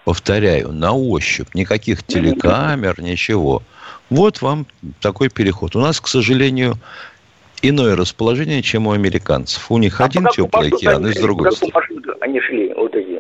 [0.05, 1.53] Повторяю, на ощупь.
[1.53, 3.65] Никаких телекамер, ничего.
[4.09, 4.65] Вот вам
[5.01, 5.75] такой переход.
[5.75, 6.75] У нас, к сожалению,
[7.61, 9.69] иное расположение, чем у американцев.
[9.69, 12.15] У них а один теплый океан, и с другой стороны.
[12.21, 13.16] они шли, вот эти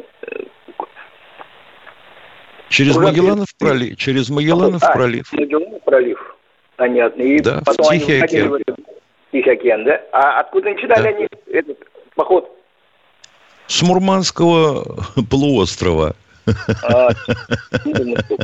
[2.68, 3.96] Через Магелланов пролив.
[3.96, 5.32] Через Магелланов а, пролив.
[5.32, 6.36] Магелланов пролив.
[6.76, 7.22] Понятно.
[7.22, 8.48] И да, потом в Тихий они океан.
[8.50, 10.00] В Тихий океан, да?
[10.12, 11.08] А откуда начинали да.
[11.08, 11.78] они этот
[12.14, 12.50] поход?
[13.66, 14.84] С Мурманского
[15.30, 16.14] полуострова.
[16.84, 17.08] А,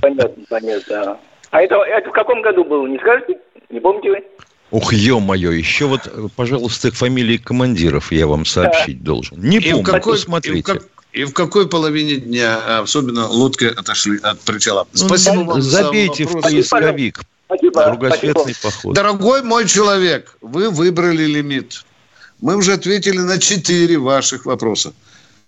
[0.00, 1.18] понятно, понятно.
[1.50, 3.38] А это, это в каком году было, не скажете?
[3.70, 4.24] Не помните вы?
[4.70, 9.06] Ух, ё-моё, еще вот, пожалуйста, фамилии командиров я вам сообщить да.
[9.06, 9.38] должен.
[9.38, 10.58] Не помню, какой, посмотрите.
[10.58, 10.82] И в, как,
[11.12, 14.86] и в какой половине дня, а, особенно лодки отошли от причала?
[14.94, 16.44] Спасибо вам Забейте за вопрос.
[16.44, 17.20] в поисковик.
[17.46, 17.84] Спасибо.
[17.84, 18.58] Кругосветный Спасибо.
[18.62, 18.94] поход.
[18.94, 21.84] Дорогой мой человек, вы выбрали лимит.
[22.40, 24.94] Мы уже ответили на четыре ваших вопроса.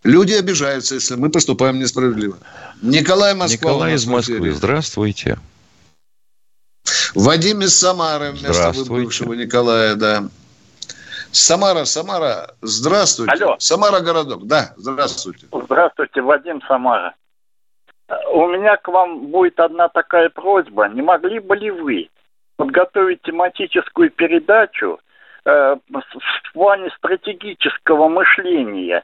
[0.03, 2.37] Люди обижаются, если мы поступаем несправедливо.
[2.83, 3.71] Николай Москва.
[3.71, 4.53] Николай из Москвы.
[4.53, 5.39] Здравствуйте.
[7.15, 10.29] Вадим из Самары вместо бывшего Николая, да.
[11.35, 13.45] Самара, Самара, здравствуйте.
[13.45, 13.57] Алло.
[13.59, 15.47] Самара городок, да, здравствуйте.
[15.53, 17.15] Здравствуйте, Вадим Самара.
[18.33, 20.89] У меня к вам будет одна такая просьба.
[20.89, 22.09] Не могли бы ли вы
[22.57, 25.01] подготовить тематическую передачу
[25.45, 29.03] э, в плане стратегического мышления?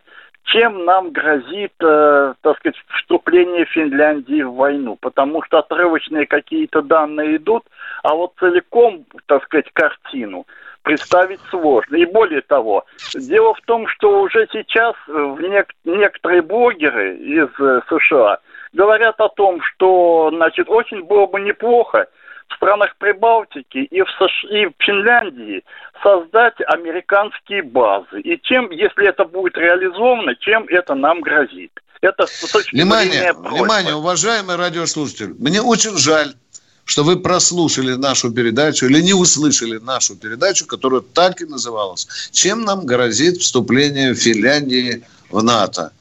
[0.53, 4.97] Чем нам грозит, э, так сказать, вступление Финляндии в войну?
[5.01, 7.65] Потому что отрывочные какие-то данные идут,
[8.03, 10.47] а вот целиком, так сказать, картину–
[10.83, 11.97] представить сложно.
[11.97, 12.85] И более того,
[13.15, 18.39] дело в том, что уже сейчас э, в нек- некоторые блогеры из э, США
[18.73, 22.07] говорят о том, что, значит, очень было бы неплохо
[22.51, 25.63] в странах Прибалтики и в, США, и в Финляндии
[26.03, 28.21] создать американские базы.
[28.21, 31.73] И чем, если это будет реализовано, чем это нам грозит?
[32.01, 32.27] Это
[32.73, 35.35] внимание, внимание, уважаемый радиослушатель.
[35.39, 36.35] Мне очень жаль,
[36.87, 42.09] что вы прослушали нашу передачу или не услышали нашу передачу, которая так и называлась.
[42.33, 45.93] Чем нам грозит вступление Финляндии в НАТО?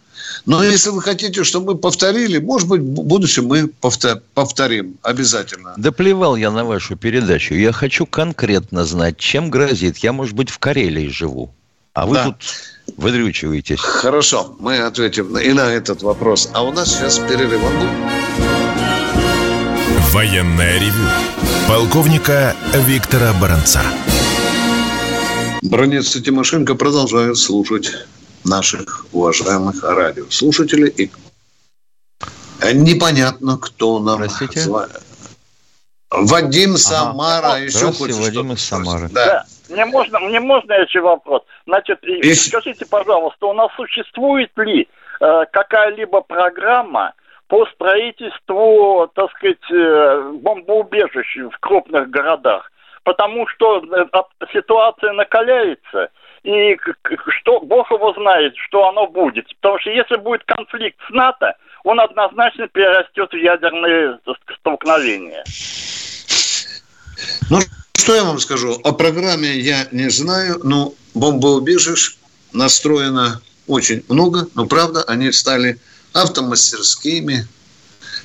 [0.45, 5.73] Но если вы хотите, чтобы мы повторили, может быть, в будущем мы повторим обязательно.
[5.77, 7.53] Да плевал я на вашу передачу.
[7.53, 9.97] Я хочу конкретно знать, чем грозит.
[9.97, 11.53] Я, может быть, в Карелии живу.
[11.93, 12.25] А вы да.
[12.25, 12.35] тут
[12.97, 13.79] выдрючиваетесь.
[13.79, 16.49] Хорошо, мы ответим и на этот вопрос.
[16.53, 17.61] А у нас сейчас перерыв.
[20.11, 21.05] Военное ревю
[21.67, 23.81] полковника Виктора Баранца.
[25.61, 27.91] Бронец и Тимошенко продолжают слушать
[28.45, 30.89] наших уважаемых радиослушателей.
[30.89, 31.11] И
[32.73, 34.61] непонятно, кто нам Простите?
[34.61, 34.91] звонит.
[36.11, 37.57] Вадим Самара, ага.
[37.59, 39.09] еще хочешь Вадим из Самары.
[39.09, 39.25] Да.
[39.25, 39.45] да.
[39.69, 41.43] Мне можно, мне можно еще вопрос?
[41.67, 42.33] Значит, и...
[42.33, 44.87] скажите, пожалуйста, у нас существует ли
[45.21, 47.13] э, какая-либо программа
[47.47, 52.71] по строительству, так сказать, э, бомбоубежищ в крупных городах.
[53.03, 54.05] Потому что э,
[54.51, 56.09] ситуация накаляется,
[56.43, 56.77] и
[57.41, 59.47] что Бог его знает, что оно будет.
[59.61, 64.19] Потому что если будет конфликт с НАТО, он однозначно перерастет в ядерные
[64.59, 65.43] столкновения.
[67.49, 67.59] Ну,
[67.97, 68.79] что я вам скажу?
[68.83, 72.15] О программе я не знаю, но бомбоубежищ
[72.53, 75.77] настроено очень много, но правда они стали
[76.13, 77.45] автомастерскими,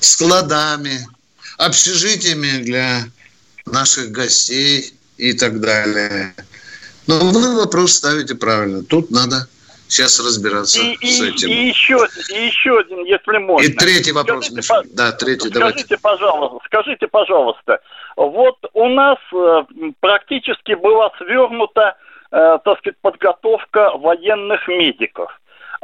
[0.01, 1.07] складами,
[1.59, 3.05] общежитиями для
[3.67, 6.35] наших гостей и так далее.
[7.07, 8.83] Но вы вопрос ставите правильно.
[8.83, 9.47] Тут надо
[9.89, 11.49] сейчас разбираться и, с этим.
[11.49, 11.99] И, еще,
[12.31, 13.67] и еще один, если можно.
[13.67, 14.83] И третий вопрос, скажите, Миша.
[14.95, 15.99] Да, третий, скажите, давайте.
[15.99, 17.81] Пожалуйста, скажите, пожалуйста,
[18.17, 19.63] вот у нас э,
[20.01, 21.97] практически была свернута,
[22.31, 25.31] э, так сказать, подготовка военных медиков.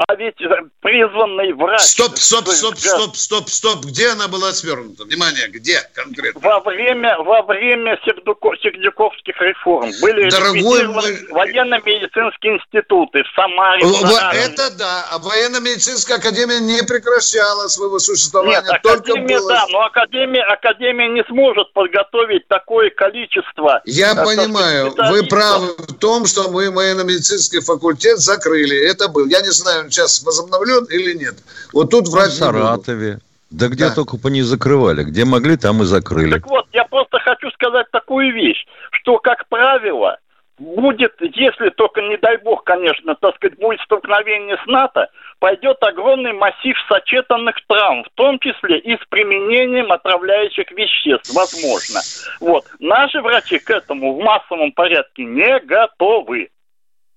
[0.09, 0.49] А ведь э,
[0.81, 1.83] призванный врач...
[1.83, 3.85] Стоп, стоп, стоп, стоп, стоп, стоп.
[3.85, 5.05] Где она была свернута?
[5.05, 6.41] Внимание, где конкретно?
[6.41, 11.29] Во время, во время Сердюко, Сердюковских реформ были Дорогой мой...
[11.31, 13.85] военно-медицинские институты в Самаре.
[13.85, 15.07] В, в, это да.
[15.13, 18.63] А военно-медицинская академия не прекращала своего существования.
[18.63, 19.49] Нет, только академия, было...
[19.51, 23.83] да, но академия, академия не сможет подготовить такое количество...
[23.85, 24.95] Я э, понимаю.
[24.97, 28.79] Вы правы в том, что мы военно-медицинский факультет закрыли.
[28.91, 29.27] Это был.
[29.27, 31.37] Я не знаю, сейчас возобновлен или нет.
[31.73, 32.31] Вот тут врач...
[32.31, 33.21] В Саратове.
[33.51, 33.95] Да где да.
[33.95, 35.03] только бы не закрывали.
[35.03, 36.35] Где могли, там и закрыли.
[36.35, 40.19] Так вот, я просто хочу сказать такую вещь, что, как правило,
[40.61, 45.09] будет, если только, не дай бог, конечно, так сказать, будет столкновение с НАТО,
[45.41, 52.01] пойдет огромный массив сочетанных травм, в том числе и с применением отравляющих веществ, возможно.
[52.41, 52.65] Вот.
[52.79, 56.51] Наши врачи к этому в массовом порядке не готовы.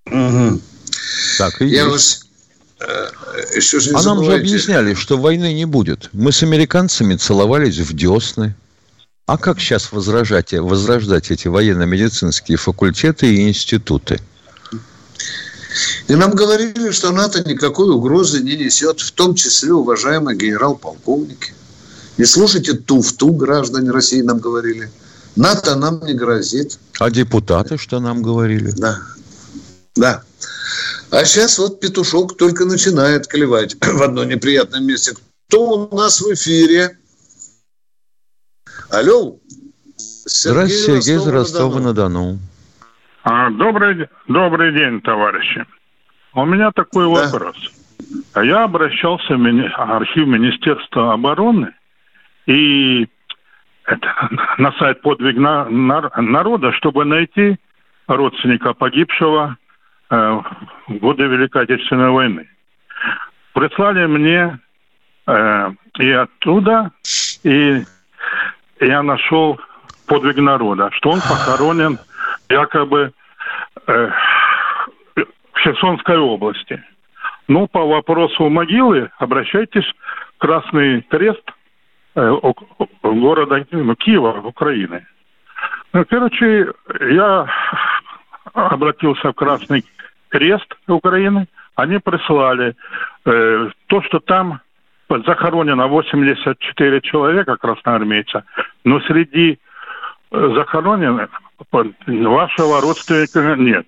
[0.08, 0.60] Угу.
[1.38, 2.23] Так и Я есть.
[2.88, 6.10] Э, еще же не А нам же объясняли, что войны не будет.
[6.14, 8.56] Мы с американцами целовались в десны.
[9.26, 14.20] А как сейчас возражать, возрождать эти военно-медицинские факультеты и институты?
[16.08, 21.54] И нам говорили, что НАТО никакой угрозы не несет, в том числе уважаемые генерал-полковники.
[22.18, 24.92] Не слушайте туфту, граждане России нам говорили.
[25.36, 26.78] НАТО нам не грозит.
[27.00, 28.72] А депутаты что нам говорили?
[28.72, 29.00] Да.
[29.96, 30.24] Да.
[31.12, 35.16] А сейчас вот петушок только начинает клевать в одном неприятном месте.
[35.48, 36.98] Кто у нас в эфире?
[38.92, 39.38] Алло.
[40.26, 42.40] Здравствуйте, Сергей из Ростова-на-Дону.
[43.24, 45.66] А, добрый, добрый день, товарищи.
[46.34, 47.26] У меня такой Да.
[47.30, 47.56] вопрос.
[48.34, 51.74] А Я обращался в мини- архив Министерства обороны
[52.48, 53.08] и
[53.86, 57.58] это, на сайт подвиг на- нар- народа, чтобы найти
[58.08, 59.58] родственника погибшего
[60.10, 62.48] в годы Великой Отечественной войны.
[63.54, 64.60] Прислали мне
[65.28, 66.92] э, и оттуда,
[67.44, 67.84] и
[68.80, 69.60] я нашел
[70.08, 72.00] подвиг народа, что он похоронен
[72.50, 73.14] якобы
[73.88, 74.10] э,
[75.16, 76.84] в Херсонской области.
[77.48, 79.86] Ну, по вопросу могилы обращайтесь
[80.36, 81.44] в Красный Крест
[82.16, 82.40] э,
[83.04, 85.06] города ну, Киева, Украины.
[85.94, 87.48] Ну, короче, я
[88.54, 89.86] обратился в Красный
[90.34, 91.48] Крест Украины.
[91.76, 92.76] Они прислали
[93.26, 94.62] э, то, что там
[95.28, 98.44] захоронено 84 человека красноармейца,
[98.84, 99.60] но среди
[100.32, 101.30] э, захороненных
[101.72, 103.86] вашего родственника нет.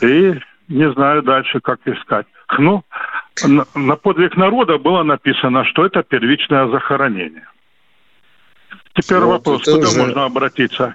[0.00, 0.34] И
[0.68, 2.26] не знаю дальше, как искать.
[2.58, 2.82] Ну,
[3.44, 7.46] на, на подвиг народа было написано, что это первичное захоронение.
[8.94, 10.94] Теперь Вот вопрос, это куда уже- можно обратиться?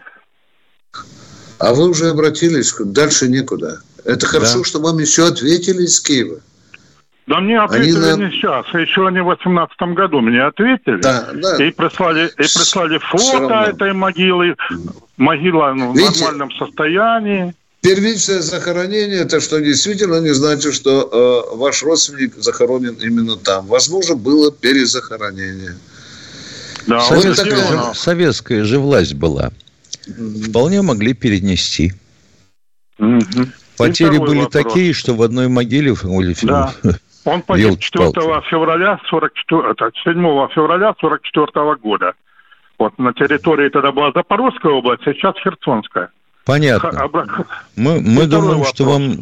[1.59, 3.79] А вы уже обратились, дальше некуда.
[4.05, 4.63] Это хорошо, Да.
[4.65, 6.39] что вам еще ответили из Киева.
[7.27, 10.97] Да мне ответили на- не сейчас, а еще они в 2018 году мне ответили.
[11.01, 11.63] Да, да.
[11.63, 14.55] И прислали, и прислали фото этой могилы.
[15.17, 16.23] Могила ну, в Видите?
[16.25, 17.53] нормальном состоянии.
[17.81, 23.65] Первичное захоронение, это что действительно не значит, что э, ваш родственник захоронен именно там.
[23.67, 25.77] Возможно, было перезахоронение.
[26.87, 29.51] Да, Вот Советская, такая- же, советская же власть была.
[30.49, 31.93] Вполне могли перенести.
[32.97, 33.51] Мгм.
[33.77, 34.63] Потери были вопрос.
[34.63, 35.93] такие, что в одной могиле...
[36.03, 36.73] ой, Да.
[37.23, 38.15] Он погиб Ёлки-палки.
[38.15, 40.13] 4 февраля 44, это, 7
[40.55, 42.13] февраля 44 года.
[42.79, 46.09] Вот на территории тогда была Запорожская область, а сейчас Херсонская.
[46.45, 47.09] Понятно.
[47.75, 49.07] Мы, мы думаем, что вопрос.
[49.07, 49.17] вам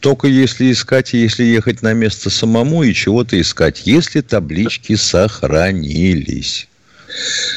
[0.00, 6.68] только если искать, если ехать на место самому и чего-то искать, если таблички сохранились.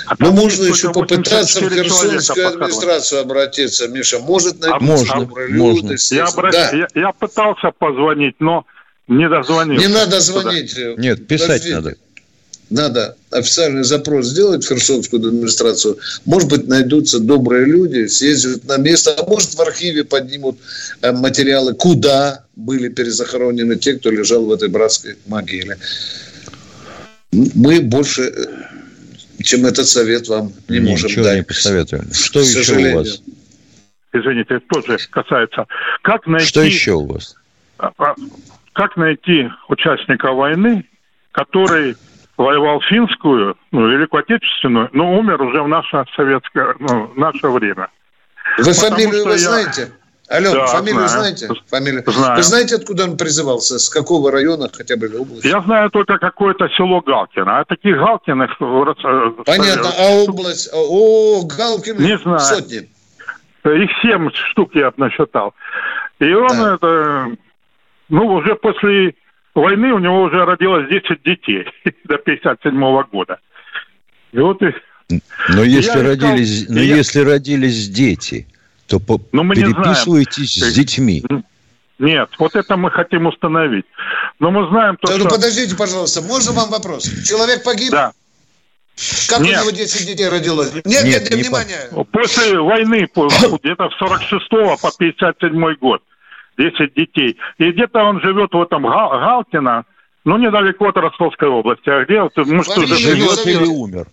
[0.07, 4.19] А Ну, можно еще попытаться в 84 человека Херсонскую администрацию обратиться, Миша.
[4.19, 5.77] Может найти Можно, добрые можно.
[5.81, 6.29] люди, Я, естественно.
[6.47, 6.71] обра- Да.
[6.77, 8.65] я, я пытался позвонить, но
[9.07, 9.87] не дозвонился.
[9.87, 10.41] Не надо туда.
[10.41, 10.75] звонить.
[10.97, 11.75] Нет, писать Подождите.
[11.75, 11.95] надо.
[12.69, 15.97] надо официальный запрос сделать в Херсонскую администрацию.
[16.25, 20.57] Может быть, найдутся добрые люди, съездят на место, а может, в архиве поднимут
[21.01, 25.77] э, материалы, куда были перезахоронены те, кто лежал в этой братской могиле.
[27.31, 28.45] Мы больше, э,
[29.43, 31.37] чем этот совет вам не Ничего можем Ничего дать.
[31.37, 32.13] не посоветуем.
[32.13, 33.21] Что еще у вас?
[34.13, 35.65] Извините, тоже касается.
[36.01, 36.47] Как найти...
[36.47, 37.35] Что еще у вас?
[37.77, 37.91] А,
[38.73, 40.85] как найти участника войны,
[41.31, 41.95] который
[42.37, 47.89] воевал финскую, ну, Великую Отечественную, но умер уже в наше советское, ну, в наше время.
[48.57, 49.37] Вы Потому фамилию вы я...
[49.37, 49.91] знаете?
[50.31, 51.35] Алло, да, фамилию знаю.
[51.35, 51.49] знаете?
[51.67, 52.03] Фамилию.
[52.07, 52.37] Знаю.
[52.37, 53.77] Вы знаете, откуда он призывался?
[53.79, 55.45] С какого района, хотя бы области?
[55.45, 57.59] Я знаю только какое-то село Галкино.
[57.59, 58.57] А таких Галкиных...
[59.45, 59.89] Понятно.
[59.99, 60.69] А область?
[60.73, 62.39] О, Галкино Не знаю.
[62.39, 62.87] сотни.
[63.65, 65.53] Их семь штук я насчитал.
[66.19, 66.75] И он да.
[66.75, 67.31] это...
[68.07, 69.15] Ну, уже после
[69.53, 71.65] войны у него уже родилось 10 детей
[72.05, 73.37] до 57 -го года.
[74.31, 74.75] И вот их...
[75.49, 76.95] Но если, я родились, искал, но я...
[76.95, 78.47] если родились дети,
[78.99, 81.23] то но мы переписываетесь не с детьми.
[81.99, 83.85] Нет, вот это мы хотим установить.
[84.39, 85.23] Но мы знаем то, да, что...
[85.23, 87.03] Ну, подождите, пожалуйста, можно вам вопрос?
[87.27, 87.91] Человек погиб?
[87.91, 88.11] Да.
[89.29, 89.59] Как нет.
[89.59, 90.73] у него 10 детей родилось?
[90.73, 91.89] Нет, нет, нет, не внимания.
[91.91, 92.03] По...
[92.03, 94.49] После войны, где-то с 46
[94.81, 96.01] по 57 год,
[96.57, 97.37] 10 детей.
[97.59, 99.11] И где-то он живет в этом Гал...
[99.11, 99.85] Галкино,
[100.25, 101.89] ну, недалеко от Ростовской области.
[101.89, 102.21] А где?
[102.21, 104.07] Может, Фамилия уже живет или умер?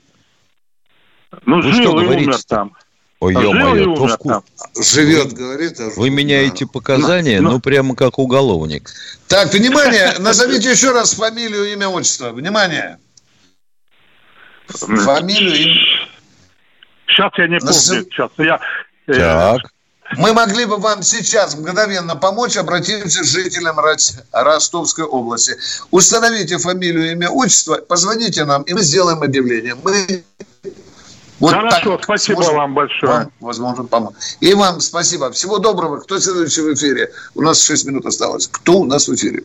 [1.44, 2.72] Ну, Вы жил что и умер там.
[3.20, 4.44] Ой, и ё-моё, то умер вку- там.
[4.80, 5.80] Живет, говорит.
[5.80, 8.90] а Вы меняете показания, Ну, ну, прямо как уголовник.
[9.26, 12.30] Так, внимание, назовите еще раз фамилию, имя, отчество.
[12.30, 12.98] Внимание.
[14.68, 15.74] Фамилию, имя.
[17.08, 17.72] Сейчас я не помню.
[17.72, 18.60] Сейчас я...
[19.08, 19.60] э, Так.
[20.16, 25.54] Мы могли бы вам сейчас мгновенно помочь, обратимся к жителям Рос- Ростовской области.
[25.90, 29.74] Установите фамилию, имя, отчество, позвоните нам, и мы сделаем объявление.
[29.74, 30.22] Мы
[31.41, 33.12] вот Хорошо, так спасибо сможем вам большое.
[33.12, 34.14] Вам, возможно, помочь.
[34.41, 35.30] И вам спасибо.
[35.30, 36.01] Всего доброго.
[36.01, 37.11] Кто следующий в эфире?
[37.34, 38.49] У нас 6 минут осталось.
[38.49, 39.45] Кто у нас в эфире?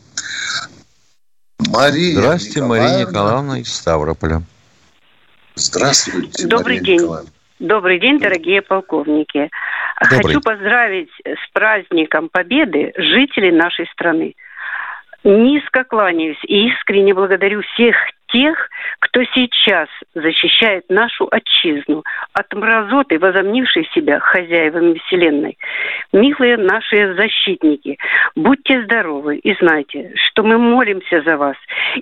[1.70, 2.90] Мария Здравствуйте, Николаевна.
[2.90, 4.42] Мария Николаевна из Ставрополя.
[5.56, 7.02] Здравствуйте, Добрый Мария день.
[7.02, 7.30] Николаевна.
[7.60, 9.50] Добрый день, дорогие полковники.
[10.02, 10.24] Добрый.
[10.24, 14.36] Хочу поздравить с праздником Победы жителей нашей страны.
[15.24, 17.96] Низко кланяюсь и искренне благодарю всех
[18.34, 18.70] тех,
[19.00, 22.04] кто сейчас защищает нашу отчизну
[22.34, 25.58] от мразоты, возомнившей себя хозяевами Вселенной.
[26.12, 27.98] Милые наши защитники,
[28.36, 31.56] будьте здоровы и знайте, что мы молимся за вас.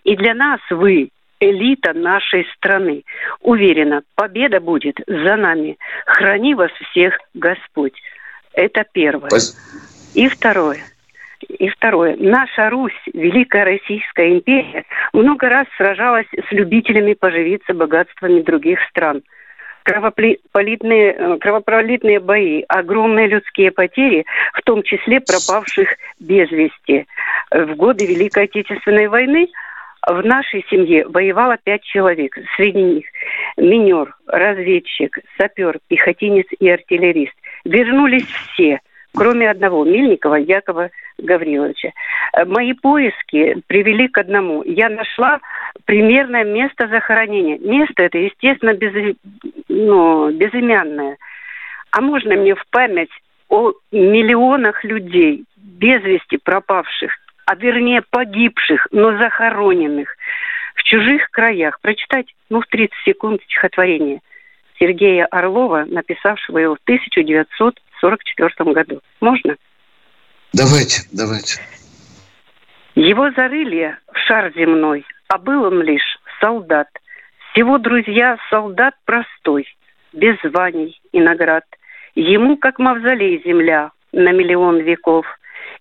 [0.04, 1.10] И для нас вы
[1.42, 3.04] элита нашей страны.
[3.42, 5.78] Уверена, победа будет за нами.
[6.06, 8.00] Храни вас всех Господь.
[8.54, 9.30] Это первое.
[10.14, 10.80] И второе.
[11.48, 12.16] И второе.
[12.20, 19.24] Наша Русь, Великая Российская империя, много раз сражалась с любителями поживиться богатствами других стран.
[19.84, 25.90] Кровопролитные, э, кровопролитные бои, огромные людские потери, в том числе пропавших
[26.20, 27.08] без вести.
[27.50, 29.48] В годы Великой Отечественной войны
[30.08, 32.36] в нашей семье воевало пять человек.
[32.56, 33.06] Среди них
[33.58, 37.34] минер, разведчик, сапер, пехотинец и артиллерист.
[37.66, 38.80] Вернулись все,
[39.14, 41.92] кроме одного, Мельникова Якова Гавриловича.
[42.34, 44.64] Э, Мои поиски привели к одному.
[44.64, 45.40] Я нашла
[45.86, 47.58] примерное место захоронения.
[47.60, 49.16] Место это, естественно, без,
[49.68, 51.18] ну, безымянное.
[51.92, 53.12] А можно мне в память
[53.50, 57.12] о миллионах людей, без вести пропавших,
[57.46, 60.16] а вернее погибших, но захороненных
[60.76, 64.22] в чужих краях, прочитать, ну, в 30 секунд стихотворение
[64.82, 69.00] Сергея Орлова, написавшего его в 1944 году.
[69.20, 69.56] Можно?
[70.54, 71.62] Давайте, давайте.
[72.96, 76.88] Его зарыли в шар земной, а был он лишь солдат.
[77.52, 79.68] Всего, друзья, солдат простой,
[80.14, 81.64] без званий и наград.
[82.16, 85.28] Ему, как мавзолей, земля на миллион веков.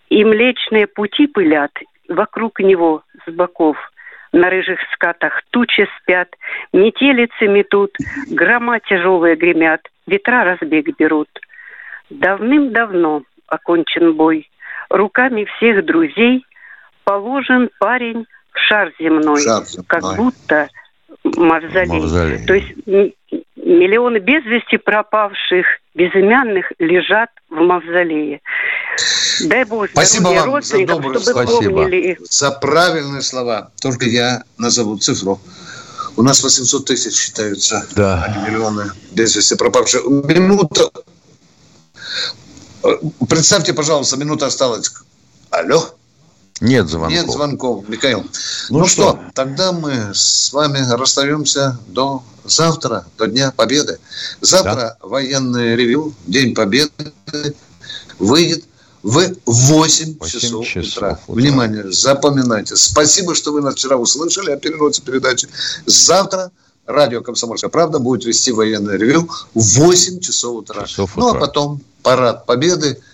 [0.09, 1.71] И млечные пути пылят
[2.07, 3.77] вокруг него с боков.
[4.33, 6.29] На рыжих скатах тучи спят,
[6.71, 7.91] метелицы метут,
[8.29, 11.27] грома тяжелые гремят, ветра разбег берут.
[12.09, 14.49] Давным-давно окончен бой.
[14.89, 16.45] Руками всех друзей
[17.03, 19.85] положен парень в шар земной, Шар земной.
[19.87, 20.67] как будто
[21.23, 21.99] мавзолей.
[21.99, 22.45] Мавзолей.
[22.45, 22.73] То есть
[23.55, 28.41] миллионы без вести пропавших, безымянных лежат в мавзолее.
[29.45, 31.61] Дай Бог Спасибо вам за добрые чтобы слова.
[31.61, 32.17] помнили их.
[32.29, 33.71] За правильные слова.
[33.81, 35.39] Только я назову цифру.
[36.17, 37.85] У нас 800 тысяч считаются.
[37.95, 38.23] Да.
[38.25, 40.05] а не миллионы без вести пропавших.
[40.05, 40.89] Минута.
[42.83, 42.89] Э,
[43.29, 44.91] Представьте, пожалуйста, минута осталась.
[45.49, 45.95] Алло.
[46.61, 47.11] Нет звонков.
[47.11, 48.23] Нет звонков, Михаил.
[48.69, 49.13] Ну, ну что?
[49.13, 53.97] что, тогда мы с вами расстаемся до завтра, до Дня Победы.
[54.41, 55.07] Завтра да.
[55.07, 56.91] военное ревю, День Победы,
[58.19, 58.63] выйдет
[59.01, 59.13] в
[59.45, 61.09] 8, 8 часов, часов утра.
[61.09, 61.19] утра.
[61.27, 62.75] Внимание, запоминайте.
[62.75, 65.47] Спасибо, что вы нас вчера услышали о переносе передачи.
[65.87, 66.51] Завтра
[66.85, 70.85] радио «Комсомольская правда» будет вести военное ревю в 8 часов утра.
[70.85, 71.23] Часов утра.
[71.23, 73.01] Ну, а потом парад победы–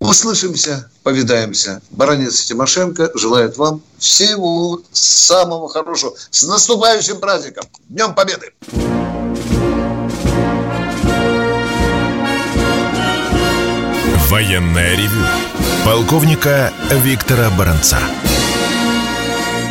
[0.00, 1.82] Услышимся, повидаемся.
[1.90, 6.14] Баранец Тимошенко желает вам всего самого хорошего.
[6.30, 7.64] С наступающим праздником!
[7.90, 8.54] Днем Победы!
[14.30, 15.26] Военная ревю.
[15.84, 17.98] Полковника Виктора Баранца.